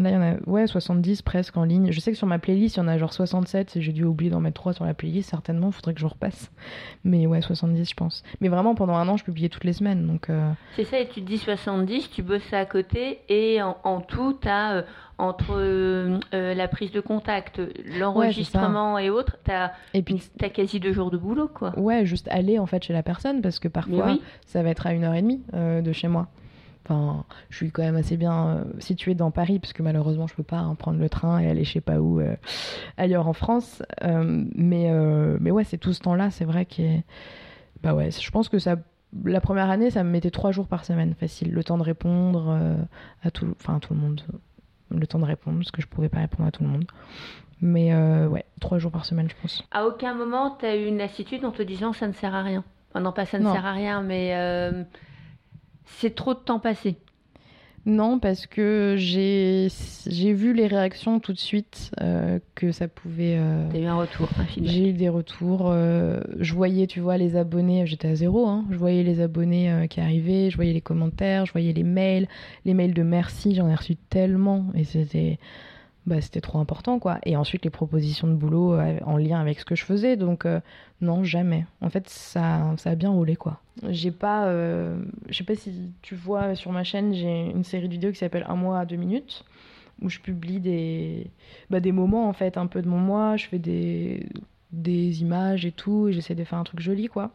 [0.00, 1.90] Là, il y en a ouais, 70 presque en ligne.
[1.92, 3.76] Je sais que sur ma playlist, il y en a genre 67.
[3.76, 5.70] et J'ai dû oublier d'en mettre 3 sur la playlist, certainement.
[5.70, 6.50] Faudrait que je repasse.
[7.04, 8.22] Mais ouais, 70, je pense.
[8.40, 10.06] Mais vraiment, pendant un an, je publiais toutes les semaines.
[10.06, 13.76] Donc, euh, C'est ça, et tu te dis 70, tu bosses à côté, et en,
[13.84, 14.84] en tout, tu as
[15.18, 17.60] entre euh, euh, la prise de contact,
[17.98, 20.22] l'enregistrement et autres, tu as, Et puis,
[20.54, 21.78] quasi deux jours de boulot, quoi.
[21.78, 24.86] ouais, juste aller en fait chez la personne parce que parfois, oui, ça va être
[24.86, 26.28] à une heure et demie euh, de chez moi.
[26.88, 30.34] Enfin, je suis quand même assez bien euh, située dans Paris, parce que malheureusement, je
[30.36, 32.36] peux pas hein, prendre le train et aller je sais pas où euh,
[32.96, 33.82] ailleurs en France.
[34.04, 36.82] Euh, mais, euh, mais ouais, c'est tout ce temps-là, c'est vrai que.
[37.82, 38.76] Bah ouais, je pense que ça.
[39.24, 41.50] La première année, ça me mettait trois jours par semaine, facile.
[41.52, 42.56] Le temps de répondre
[43.22, 44.22] à tout, enfin, à tout le monde.
[44.90, 46.84] Le temps de répondre, parce que je pouvais pas répondre à tout le monde.
[47.60, 47.94] Mais
[48.26, 49.64] ouais, trois jours par semaine, je pense.
[49.72, 52.42] à aucun moment, tu as eu une lassitude en te disant ça ne sert à
[52.42, 52.62] rien.
[52.90, 53.52] Enfin, non, pas ça ne Non.
[53.54, 54.32] sert à rien, mais
[55.86, 56.96] c'est trop de temps passé.
[57.88, 59.68] Non, parce que j'ai
[60.32, 63.36] vu les réactions tout de suite euh, que ça pouvait.
[63.38, 64.44] euh, Tu as eu un retour, un.
[64.60, 65.70] J'ai eu des retours.
[65.70, 67.86] euh, je voyais, tu vois, les abonnés.
[67.86, 68.48] J'étais à zéro.
[68.48, 70.50] Hein, je voyais les abonnés euh, qui arrivaient.
[70.50, 71.46] Je voyais les commentaires.
[71.46, 72.26] Je voyais les mails.
[72.64, 73.54] Les mails de merci.
[73.54, 74.66] J'en ai reçu tellement.
[74.74, 75.38] Et c'était.
[76.06, 77.18] Bah, c'était trop important, quoi.
[77.24, 80.16] Et ensuite, les propositions de boulot euh, en lien avec ce que je faisais.
[80.16, 80.60] Donc, euh,
[81.00, 81.66] non, jamais.
[81.80, 83.60] En fait, ça, ça a bien roulé, quoi.
[83.88, 84.46] J'ai pas.
[84.46, 84.96] euh,
[85.28, 88.18] je sais pas si tu vois sur ma chaîne, j'ai une série de vidéos qui
[88.18, 89.44] s'appelle Un mois à deux minutes.
[90.02, 91.30] où je publie des,
[91.70, 93.36] bah, des moments en fait, un peu de mon moi.
[93.36, 94.28] Je fais des,
[94.72, 97.32] des images et tout, et j'essaie de faire un truc joli quoi.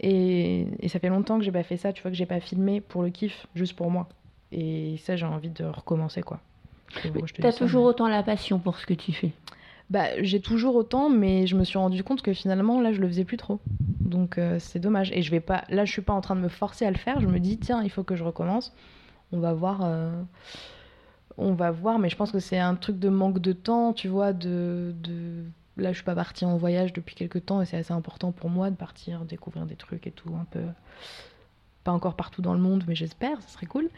[0.00, 2.40] Et, et ça fait longtemps que j'ai pas fait ça, tu vois, que j'ai pas
[2.40, 4.08] filmé pour le kiff, juste pour moi.
[4.52, 6.40] Et ça, j'ai envie de recommencer quoi.
[6.90, 7.90] Tu T'as toujours mais...
[7.90, 9.32] autant la passion pour ce que tu fais
[9.90, 13.08] bah, j'ai toujours autant, mais je me suis rendu compte que finalement, là, je le
[13.08, 13.58] faisais plus trop.
[14.00, 15.10] Donc, euh, c'est dommage.
[15.12, 16.98] Et je vais pas, là, je suis pas en train de me forcer à le
[16.98, 17.20] faire.
[17.20, 18.74] Je me dis, tiens, il faut que je recommence.
[19.32, 19.80] On va voir.
[19.82, 20.10] Euh,
[21.38, 24.08] on va voir, mais je pense que c'est un truc de manque de temps, tu
[24.08, 25.44] vois, de, de...
[25.76, 28.50] Là, je suis pas partie en voyage depuis quelques temps et c'est assez important pour
[28.50, 30.62] moi de partir, découvrir des trucs et tout, un peu.
[31.84, 33.88] Pas encore partout dans le monde, mais j'espère, ça serait cool.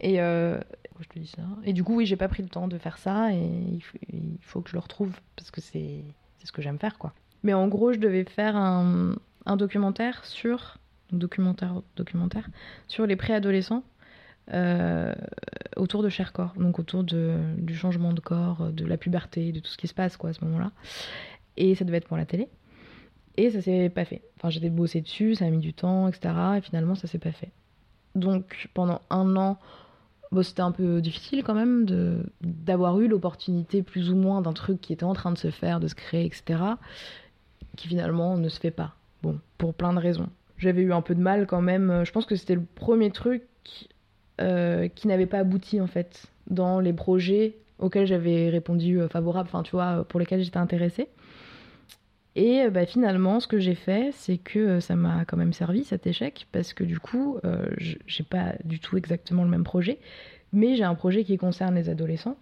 [0.00, 0.58] Et euh...
[1.00, 2.98] je te dis ça Et du coup, oui, j'ai pas pris le temps de faire
[2.98, 3.80] ça et
[4.12, 6.04] il faut, que je le retrouve parce que c'est
[6.44, 7.12] ce que j'aime faire, quoi.
[7.42, 9.16] Mais en gros, je devais faire un,
[9.56, 10.78] documentaire sur
[11.12, 12.48] documentaire documentaire
[12.88, 13.84] sur les préadolescents
[14.52, 15.14] euh,
[15.76, 19.70] autour de Chercorps, donc autour de, du changement de corps, de la puberté, de tout
[19.70, 20.72] ce qui se passe quoi à ce moment-là.
[21.56, 22.48] Et ça devait être pour la télé.
[23.36, 24.22] Et ça s'est pas fait.
[24.36, 26.34] Enfin, j'étais bossé dessus, ça a mis du temps, etc.
[26.58, 27.52] Et finalement, ça s'est pas fait.
[28.14, 29.58] Donc pendant un an,
[30.42, 34.80] c'était un peu difficile quand même de d'avoir eu l'opportunité plus ou moins d'un truc
[34.80, 36.60] qui était en train de se faire, de se créer, etc.
[37.76, 38.94] Qui finalement ne se fait pas.
[39.22, 40.28] Bon, pour plein de raisons.
[40.58, 42.04] J'avais eu un peu de mal quand même.
[42.04, 43.42] Je pense que c'était le premier truc
[44.40, 49.48] euh, qui n'avait pas abouti en fait dans les projets auxquels j'avais répondu euh, favorable,
[49.50, 51.08] enfin tu vois, pour lesquels j'étais intéressée.
[52.36, 56.06] Et bah, finalement, ce que j'ai fait, c'est que ça m'a quand même servi cet
[56.06, 57.66] échec, parce que du coup, euh,
[58.06, 59.98] j'ai pas du tout exactement le même projet,
[60.52, 62.36] mais j'ai un projet qui concerne les adolescents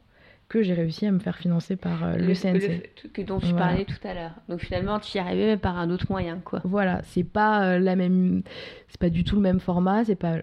[0.49, 2.55] que j'ai réussi à me faire financer par euh, le, le, CNC.
[2.55, 3.67] Le truc dont tu voilà.
[3.67, 4.33] parlais tout à l'heure.
[4.49, 6.61] Donc finalement, tu y arrivais mais par un autre moyen, quoi.
[6.65, 8.43] Voilà, c'est pas euh, la même,
[8.89, 10.37] c'est pas du tout le même format, c'est pas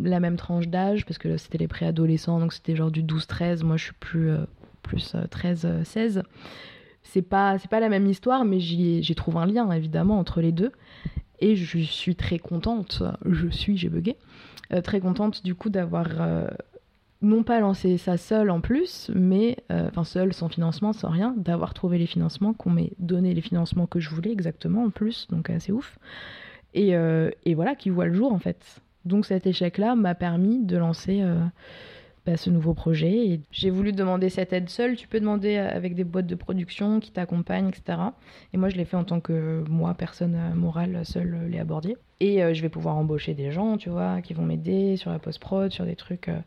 [0.00, 3.62] la même tranche d'âge parce que là c'était les préadolescents, donc c'était genre du 12-13.
[3.62, 4.44] Moi, je suis plus euh,
[4.82, 6.22] plus 13-16.
[7.02, 10.52] C'est pas c'est pas la même histoire, mais j'ai trouvé un lien évidemment entre les
[10.52, 10.72] deux.
[11.40, 14.16] Et je suis très contente, je suis, j'ai bugué,
[14.84, 16.06] très contente du coup d'avoir
[17.22, 21.34] non pas lancer ça seul en plus, mais euh, enfin seul sans financement, sans rien,
[21.36, 25.28] d'avoir trouvé les financements, qu'on m'ait donné les financements que je voulais exactement en plus,
[25.30, 25.98] donc assez ouf.
[26.74, 28.82] Et, euh, et voilà, qui voit le jour en fait.
[29.04, 31.40] Donc cet échec-là m'a permis de lancer euh,
[32.26, 33.26] bah, ce nouveau projet.
[33.26, 34.96] Et j'ai voulu demander cette aide seule.
[34.96, 37.98] Tu peux demander avec des boîtes de production qui t'accompagnent, etc.
[38.52, 41.96] Et moi, je l'ai fait en tant que moi, personne morale, seule Léa Bordier.
[42.22, 45.18] Et euh, je vais pouvoir embaucher des gens, tu vois, qui vont m'aider sur la
[45.18, 46.28] post-prod, sur des trucs.
[46.28, 46.38] Euh...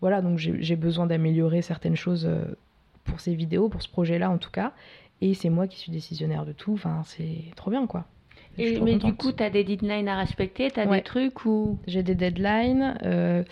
[0.00, 2.44] Voilà, donc j'ai besoin d'améliorer certaines choses euh,
[3.02, 4.72] pour ces vidéos, pour ce projet-là en tout cas.
[5.20, 6.74] Et c'est moi qui suis décisionnaire de tout.
[6.74, 8.04] Enfin, c'est trop bien, quoi.
[8.58, 9.10] Et, mais contente.
[9.10, 10.98] du coup, tu as des deadlines à respecter Tu as ouais.
[10.98, 12.96] des trucs ou J'ai des deadlines.
[13.02, 13.42] Euh...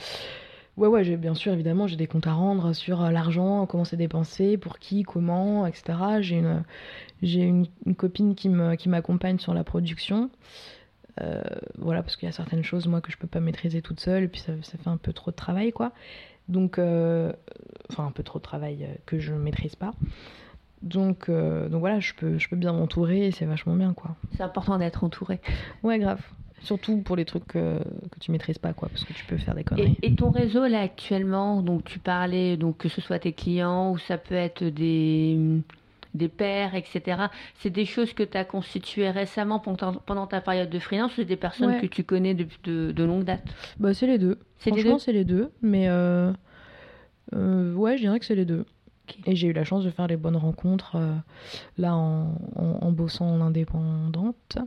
[0.77, 3.87] Ouais, ouais, j'ai bien sûr, évidemment, j'ai des comptes à rendre sur euh, l'argent, comment
[3.87, 5.99] c'est dépensé, pour qui, comment, etc.
[6.21, 6.65] J'ai une,
[7.23, 10.31] j'ai une, une, copine qui m'accompagne qui sur la production.
[11.23, 11.43] Euh,
[11.79, 14.25] voilà, parce qu'il y a certaines choses, moi, que je peux pas maîtriser toute seule,
[14.25, 15.93] et puis ça, ça fait un peu trop de travail, quoi.
[16.49, 17.33] Donc, euh,
[17.91, 19.95] enfin, un peu trop de travail que je ne maîtrise pas.
[20.83, 24.15] Donc, euh, donc voilà, je peux, je peux bien m'entourer et c'est vachement bien, quoi.
[24.37, 25.41] C'est important d'être entouré.
[25.83, 26.21] Ouais, grave.
[26.63, 29.55] Surtout pour les trucs que, que tu maîtrises pas, quoi, parce que tu peux faire
[29.55, 29.97] des conneries.
[30.03, 33.93] Et, et, ton réseau, là, actuellement, donc tu parlais, donc que ce soit tes clients
[33.93, 35.39] ou ça peut être des,
[36.17, 37.27] des pairs, etc.
[37.59, 41.17] C'est des choses que tu as constituées récemment pendant, pendant ta période de freelance ou
[41.17, 41.81] c'est des personnes ouais.
[41.81, 43.45] que tu connais depuis de, de, longue date?
[43.79, 44.39] Bah, C'est les deux.
[44.59, 45.51] Franchement, c'est les deux.
[45.63, 46.33] Mais euh,
[47.35, 48.65] euh, ouais, je dirais que c'est les deux.
[49.27, 51.15] Et j'ai eu la chance de faire les bonnes rencontres euh,
[51.79, 54.59] là en, en, en, bossant en indépendante.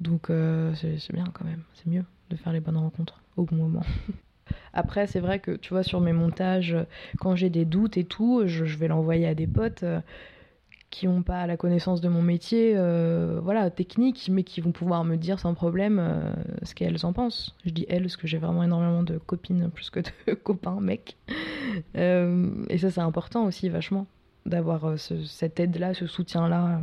[0.00, 3.56] Donc euh, c'est bien quand même, c'est mieux de faire les bonnes rencontres au bon
[3.56, 3.82] moment.
[4.72, 6.76] Après, c'est vrai que tu vois, sur mes montages,
[7.18, 10.00] quand j'ai des doutes et tout, je, je vais l'envoyer à des potes euh,
[10.92, 15.04] qui n'ont pas la connaissance de mon métier, euh, voilà, technique, mais qui vont pouvoir
[15.04, 17.56] me dire sans problème euh, ce qu'elles en pensent.
[17.64, 21.16] Je dis elles parce que j'ai vraiment énormément de copines plus que de copains, mecs.
[21.96, 24.06] Euh, et ça, c'est important aussi, vachement,
[24.44, 26.82] d'avoir ce, cette aide-là, ce soutien-là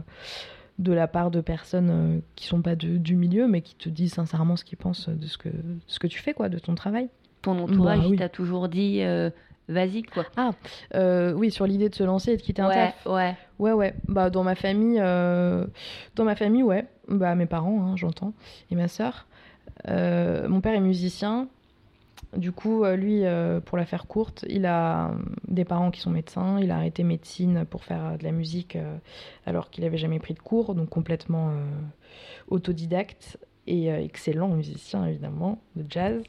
[0.80, 4.14] de la part de personnes qui sont pas de, du milieu, mais qui te disent
[4.14, 5.50] sincèrement ce qu'ils pensent de ce que,
[5.86, 7.10] ce que tu fais, quoi, de ton travail.
[7.44, 8.14] Ton entourage, bah, oui.
[8.16, 9.02] il t'a toujours dit
[9.70, 10.26] vas-y, quoi.
[10.36, 10.52] Ah,
[10.96, 13.06] euh, oui, sur l'idée de se lancer et de quitter un ouais, taf.
[13.06, 13.72] Ouais, ouais.
[13.72, 15.66] Ouais, Bah, dans ma famille, euh,
[16.16, 16.86] dans ma famille, ouais.
[17.08, 18.34] Bah, mes parents, hein, j'entends,
[18.72, 19.28] et ma sœur.
[19.88, 21.48] Euh, mon père est musicien.
[22.36, 23.24] Du coup, lui,
[23.66, 25.12] pour la faire courte, il a
[25.48, 26.60] des parents qui sont médecins.
[26.60, 28.78] Il a arrêté médecine pour faire de la musique
[29.48, 31.54] alors qu'il n'avait jamais pris de cours, donc complètement
[32.50, 36.22] autodidacte et excellent musicien évidemment de jazz.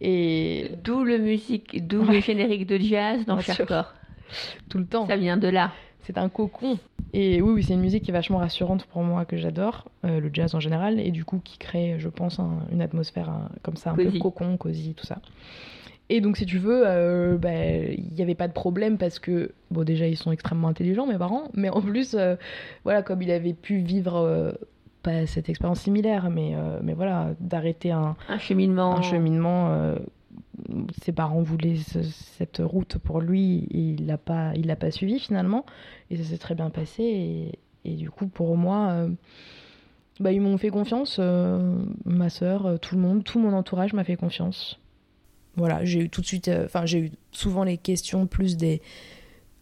[0.00, 2.14] Et d'où le musique, d'où ouais.
[2.16, 3.94] le générique de jazz dans Chercorps.
[4.68, 5.06] tout le temps.
[5.06, 5.72] Ça vient de là.
[6.00, 6.78] C'est un cocon.
[7.12, 10.18] Et oui, oui, c'est une musique qui est vachement rassurante pour moi, que j'adore, euh,
[10.18, 13.50] le jazz en général, et du coup qui crée, je pense, un- une atmosphère un-
[13.62, 15.20] comme ça, un peu cocon, cosy, tout ça.
[16.10, 19.52] Et donc, si tu veux, euh, bah, il n'y avait pas de problème parce que,
[19.70, 22.34] bon, déjà, ils sont extrêmement intelligents, mes parents, mais en plus, euh,
[22.82, 24.52] voilà, comme il avait pu vivre, euh,
[25.04, 28.96] pas cette expérience similaire, mais, euh, mais voilà, d'arrêter un, Un cheminement.
[28.96, 29.68] un cheminement.
[29.70, 29.96] euh,
[31.02, 34.90] ses parents voulaient ce- cette route pour lui, et il l'a pas, il l'a pas
[34.90, 35.64] suivi finalement,
[36.10, 37.02] et ça s'est très bien passé.
[37.02, 39.08] Et, et du coup, pour moi, euh,
[40.20, 41.18] bah, ils m'ont fait confiance.
[42.04, 44.80] ma sœur, tout le monde, tout mon entourage m'a fait confiance.
[45.56, 48.80] Voilà, j'ai eu tout de suite, enfin, j'ai eu souvent les questions plus des,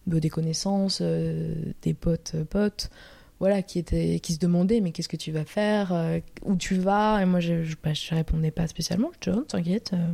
[0.07, 2.89] bah, des connaissances, des potes, potes
[3.43, 6.75] voilà, qui, étaient, qui se demandaient mais qu'est-ce que tu vas faire, euh, où tu
[6.75, 7.21] vas?
[7.21, 9.09] Et moi, je, je, bah, je répondais pas spécialement.
[9.19, 9.91] Je disais, Oh, t'inquiète.
[9.93, 10.07] euh.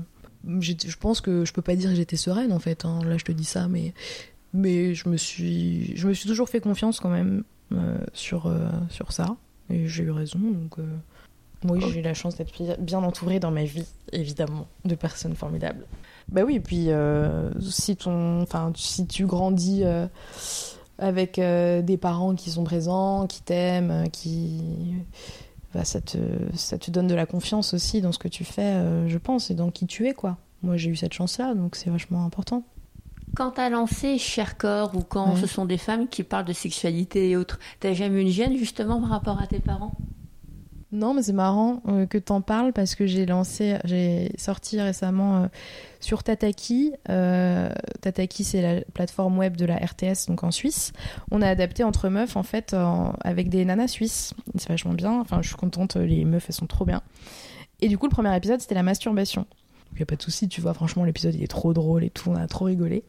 [0.62, 2.86] J'étais- je pense que je peux pas dire que j'étais sereine en fait.
[2.86, 3.02] hein.
[3.06, 3.94] Là, je te dis ça, mais,
[4.54, 8.68] mais je, me suis, je me suis toujours fait confiance quand même euh, sur, euh,
[8.90, 9.36] sur ça.
[9.70, 10.40] Et j'ai eu raison.
[10.40, 10.88] Donc, euh,
[11.66, 15.36] oui, j'ai eu la chance d'être bi- bien entourée dans ma vie, évidemment, de personnes
[15.36, 15.86] formidables.
[16.32, 20.08] Bah oui, et puis euh, si, ton, enfin, si tu grandis euh,
[21.00, 24.62] avec euh, des parents qui sont présents, qui t'aiment, euh, qui.
[25.74, 26.18] bah, ça, te,
[26.56, 29.50] ça te donne de la confiance aussi dans ce que tu fais, euh, je pense,
[29.52, 30.38] et dans qui tu es, quoi.
[30.62, 32.64] Moi, j'ai eu cette chance-là, donc c'est vachement important.
[33.36, 35.39] Quand t'as lancé Cher Corps ou quand Ouais.
[35.39, 38.58] ce sont des femmes qui parlent de sexualité et autres, t'as jamais eu une gêne
[38.58, 39.93] justement par rapport à tes parents?
[40.92, 45.44] Non, mais c'est marrant euh, que t'en parles parce que j'ai lancé, j'ai sorti récemment
[45.44, 45.48] euh,
[46.00, 46.94] sur Tataki.
[47.10, 47.70] Euh,
[48.02, 50.92] Tataki, c'est la plateforme web de la RTS, donc en Suisse.
[51.30, 52.76] On a adapté entre meufs en fait
[53.22, 54.34] avec des nanas suisses.
[54.56, 55.20] C'est vachement bien.
[55.20, 55.96] Enfin, je suis contente.
[55.96, 57.02] Les meufs, elles sont trop bien.
[57.82, 59.46] Et du coup, le premier épisode, c'était la masturbation.
[59.94, 60.74] Il y a pas de souci, tu vois.
[60.74, 62.30] Franchement, l'épisode il est trop drôle et tout.
[62.30, 63.04] On a trop rigolé.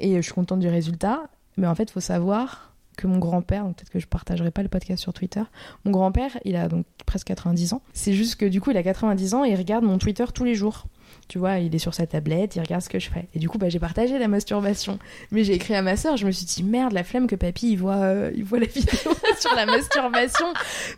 [0.00, 1.28] Et euh, je suis contente du résultat.
[1.56, 4.68] Mais en fait, faut savoir que mon grand-père, donc peut-être que je partagerai pas le
[4.68, 5.42] podcast sur Twitter,
[5.84, 7.82] mon grand-père, il a donc presque 90 ans.
[7.94, 10.44] C'est juste que du coup, il a 90 ans et il regarde mon Twitter tous
[10.44, 10.84] les jours.
[11.28, 13.28] Tu vois, il est sur sa tablette, il regarde ce que je fais.
[13.34, 14.98] Et du coup, bah, j'ai partagé la masturbation.
[15.30, 17.72] Mais j'ai écrit à ma soeur, je me suis dit, merde, la flemme que papy,
[17.72, 20.46] il voit, euh, il voit la vidéo sur la masturbation.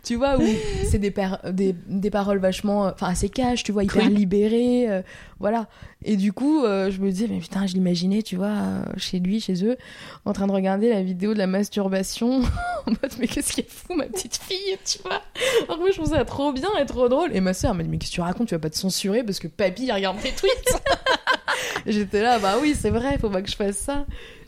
[0.03, 0.43] Tu vois, où
[0.89, 4.13] c'est des, par- des, des paroles vachement, euh, enfin, assez cash, tu vois, hyper Oui.
[4.13, 4.89] libérées.
[4.89, 5.01] euh,
[5.41, 5.67] voilà.
[6.05, 9.19] Et du coup, euh, je me disais, mais putain, je l'imaginais, tu vois, euh, chez
[9.19, 9.75] lui, chez eux,
[10.23, 12.41] en train de regarder la vidéo de la masturbation.
[12.85, 15.21] en mode, mais qu'est-ce qu'elle fout, ma petite fille, tu vois.
[15.67, 17.35] Alors moi, je trouve ça trop bien et trop drôle.
[17.35, 19.23] Et ma soeur m'a dit, mais qu'est-ce que tu racontes, tu vas pas te censurer
[19.23, 20.81] parce que papy, il regarde tes tweets.
[21.85, 24.05] Et J'étais là, bah oui, c'est vrai, faut pas que je fasse ça.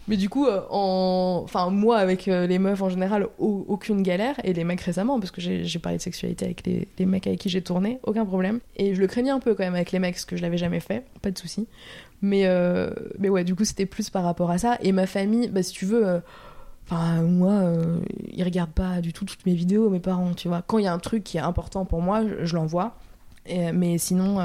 [0.07, 1.41] Mais du coup, euh, en...
[1.43, 4.35] enfin, moi, avec euh, les meufs en général, au- aucune galère.
[4.43, 7.49] Et les mecs récemment, parce que j'ai parlé de sexualité avec les, mecs avec qui
[7.49, 8.59] j'ai tourné, aucun problème.
[8.75, 10.57] Et je le craignais un peu quand même avec les mecs, parce que je l'avais
[10.57, 11.67] jamais fait, pas de souci.
[12.21, 12.89] Mais, euh,
[13.19, 14.77] mais ouais, du coup, c'était plus par rapport à ça.
[14.81, 16.21] Et ma famille, bah, si tu veux,
[16.85, 17.99] enfin, moi, euh,
[18.31, 20.63] ils regardent pas du tout toutes mes vidéos, mes parents, tu vois.
[20.67, 22.97] Quand il y a un truc qui est important pour moi, je, l'envoie.
[23.47, 24.37] Mais sinon,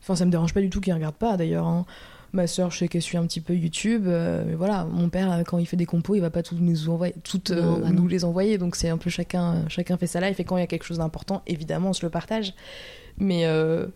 [0.00, 1.66] enfin, ça me dérange pas du tout qu'ils regardent pas d'ailleurs.
[1.66, 1.86] hein.
[2.32, 5.32] Ma soeur, je sais qu'elle suit un petit peu YouTube, euh, mais voilà, mon père,
[5.32, 7.78] euh, quand il fait des compos, il va pas toutes nous envoyer, toutes euh, Non,
[7.78, 8.06] bah nous non.
[8.06, 10.62] les envoyer, donc c'est un peu chacun, chacun fait sa life, et quand il y
[10.62, 12.52] a quelque chose d'important, évidemment, on se le partage.
[13.16, 13.86] Mais, euh,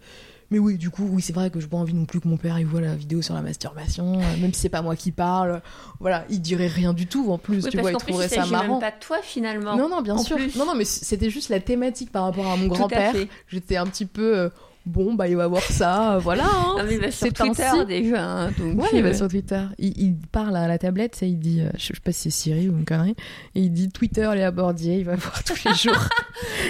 [0.51, 2.39] mais oui, du coup, oui, c'est vrai que j'ai pas envie non plus que mon
[2.39, 5.61] père il voit la vidéo sur la masturbation, même si c'est pas moi qui parle.
[6.01, 8.47] Voilà, il dirait rien du tout en plus, Oui, tu vois, il plus, trouverait ça
[8.47, 8.69] marrant.
[8.73, 9.77] même pas de toi finalement.
[9.77, 10.37] Non, non, bien En sûr.
[10.37, 10.57] plus.
[10.57, 13.15] Non, non, mais c'était juste la thématique par rapport à mon Tout grand-père.
[13.49, 14.51] J'étais un petit peu.
[14.87, 16.45] Bon, bah, il va voir ça, euh, voilà.
[16.47, 16.75] hein.
[16.79, 18.25] Non, mais il va sur Twitter déjà.
[18.25, 19.63] hein, donc, Ouais, il va euh, sur Twitter.
[19.79, 22.43] Il, il parle à la tablette, ça, il dit, euh, je sais pas si c'est
[22.51, 23.15] Siri ou une connerie,
[23.55, 25.95] et il dit Twitter, Léa Bordier, il va voir tous les jours.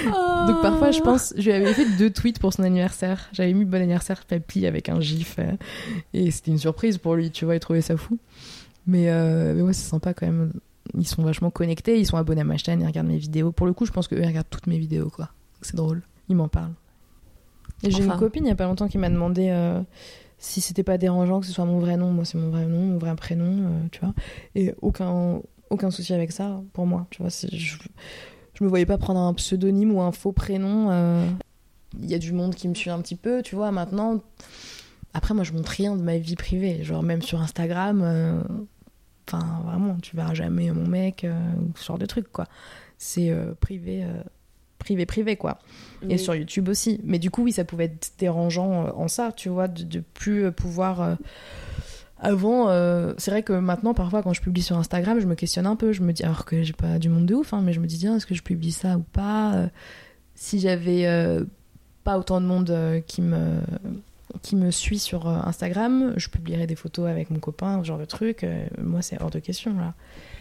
[0.46, 3.28] Donc parfois, je pense, je lui avais fait deux tweets pour son anniversaire.
[3.32, 5.52] J'avais mis bon anniversaire papy avec un gif, euh,
[6.14, 8.18] et c'était une surprise pour lui, tu vois, il trouvait ça fou.
[8.86, 9.06] Mais,
[9.54, 10.52] mais ouais, c'est sympa quand même.
[10.98, 13.52] Ils sont vachement connectés, ils sont abonnés à ma chaîne, ils regardent mes vidéos.
[13.52, 15.28] Pour le coup, je pense qu'eux, ils regardent toutes mes vidéos, quoi.
[15.60, 16.02] C'est drôle.
[16.28, 16.72] Ils m'en parlent.
[17.83, 18.14] J'ai Enfin.
[18.14, 19.80] une copine il y a pas longtemps qui m'a demandé euh,
[20.39, 22.11] si c'était pas dérangeant que ce soit mon vrai nom.
[22.12, 24.14] Moi, c'est mon vrai nom, mon vrai prénom, euh, tu vois.
[24.55, 27.30] Et aucun, aucun souci avec ça pour moi, tu vois.
[27.30, 27.76] Je,
[28.55, 30.89] je me voyais pas prendre un pseudonyme ou un faux prénom.
[30.91, 31.26] euh.
[32.01, 33.70] Il y a du monde qui me suit un petit peu, tu vois.
[33.70, 34.20] Maintenant,
[35.12, 36.83] après, moi, je montre rien de ma vie privée.
[36.85, 38.43] Genre, même sur Instagram,
[39.28, 41.26] enfin, vraiment, tu verras jamais mon mec
[41.61, 42.47] ou ce genre de truc, quoi.
[42.97, 43.30] C'est
[43.61, 44.07] privé,
[44.83, 45.59] privé, privé, quoi.
[46.09, 47.01] Et sur YouTube aussi.
[47.05, 50.01] Mais du coup, oui, ça pouvait être dérangeant euh, en ça, tu vois, de, de
[50.01, 51.01] plus euh, pouvoir.
[51.01, 51.14] euh,
[52.18, 55.66] Avant, euh, c'est vrai que maintenant, parfois, quand je publie sur Instagram, je me questionne
[55.66, 55.93] un peu.
[55.93, 57.87] Je me dis, alors que j'ai pas du monde de ouf, hein, mais je me
[57.87, 59.66] dis, tiens, est-ce que je publie ça ou pas Euh,
[60.35, 61.45] Si j'avais euh,
[62.05, 63.59] pas autant de monde euh, qui me
[64.41, 67.99] qui me suit sur euh, Instagram, je publierai des photos avec mon copain, ce genre
[67.99, 68.45] de truc.
[68.45, 69.93] Euh, moi, c'est hors de question là.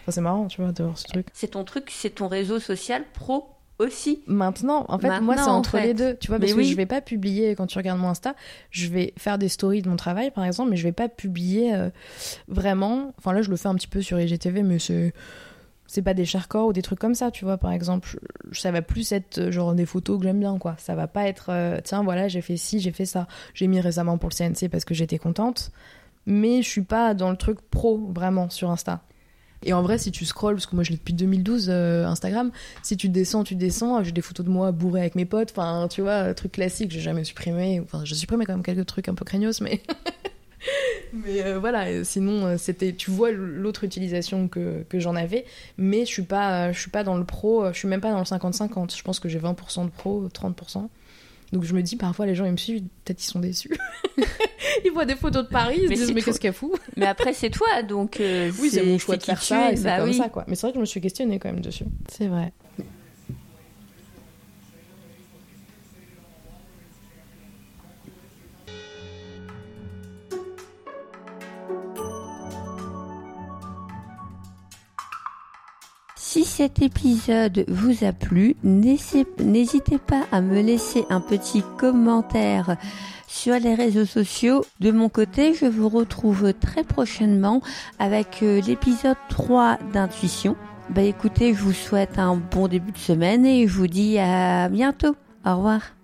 [0.02, 1.28] Enfin, c'est marrant, tu vois, de voir ce truc.
[1.34, 3.50] C'est ton truc, c'est ton réseau social pro
[3.86, 4.22] aussi.
[4.28, 5.88] Maintenant, en fait, moi, c'est en entre fait.
[5.88, 6.16] les deux.
[6.18, 6.66] Tu vois, Mais parce que oui.
[6.66, 8.36] je vais pas publier, quand tu regardes mon Insta,
[8.70, 11.74] je vais faire des stories de mon travail, par exemple, mais je vais pas publier
[11.74, 11.90] euh,
[12.48, 13.14] vraiment.
[13.18, 15.14] Enfin, là, je le fais un petit peu sur IGTV, mais c'est.
[15.88, 18.18] C'est pas des charcors ou des trucs comme ça, tu vois, par exemple.
[18.54, 20.76] Ça va plus être euh, genre des photos que j'aime bien, quoi.
[20.78, 23.28] Ça va pas être, euh, tiens, voilà, j'ai fait ci, j'ai fait ça.
[23.54, 25.72] J'ai mis récemment pour le CNC parce que j'étais contente.
[26.26, 29.02] Mais je suis pas dans le truc pro, vraiment, sur Insta.
[29.64, 32.52] Et en vrai, si tu scrolls, parce que moi je l'ai depuis 2012, euh, Instagram,
[32.82, 35.88] si tu descends, tu descends, j'ai des photos de moi bourrée avec mes potes, enfin,
[35.88, 39.14] tu vois, truc classique, j'ai jamais supprimé, enfin, j'ai supprimé quand même quelques trucs un
[39.14, 39.82] peu craignos, mais.
[41.14, 45.46] mais euh, voilà, sinon, euh, c'était, tu vois l'autre utilisation que, que j'en avais,
[45.78, 48.20] mais je suis pas, je suis pas dans le pro, je suis même pas dans
[48.20, 50.88] le 50-50, je pense que j'ai 20% de pro, 30%.
[51.52, 53.72] Donc je me dis, parfois les gens ils me suivent, peut-être ils sont déçus.
[54.86, 56.72] ils voient des photos de Paris, ils se Mais disent, c'est mais qu'est-ce qu'elle fout
[56.96, 58.20] Mais après, c'est toi, donc.
[58.22, 60.16] euh, oui, c'est mon choix de faire ça et c'est bah comme oui.
[60.16, 60.46] ça, quoi.
[60.48, 61.86] Mais c'est vrai que je me suis questionnée quand même dessus.
[62.10, 62.54] C'est vrai.
[76.52, 82.76] Cet épisode vous a plu, n'hésitez pas à me laisser un petit commentaire
[83.26, 84.66] sur les réseaux sociaux.
[84.82, 87.62] De mon côté, je vous retrouve très prochainement
[88.00, 90.58] avec euh, l'épisode 3 d'Intuition.
[90.90, 94.68] Bah écoutez, je vous souhaite un bon début de semaine et je vous dis à
[94.68, 95.16] bientôt.
[95.46, 96.01] Au revoir.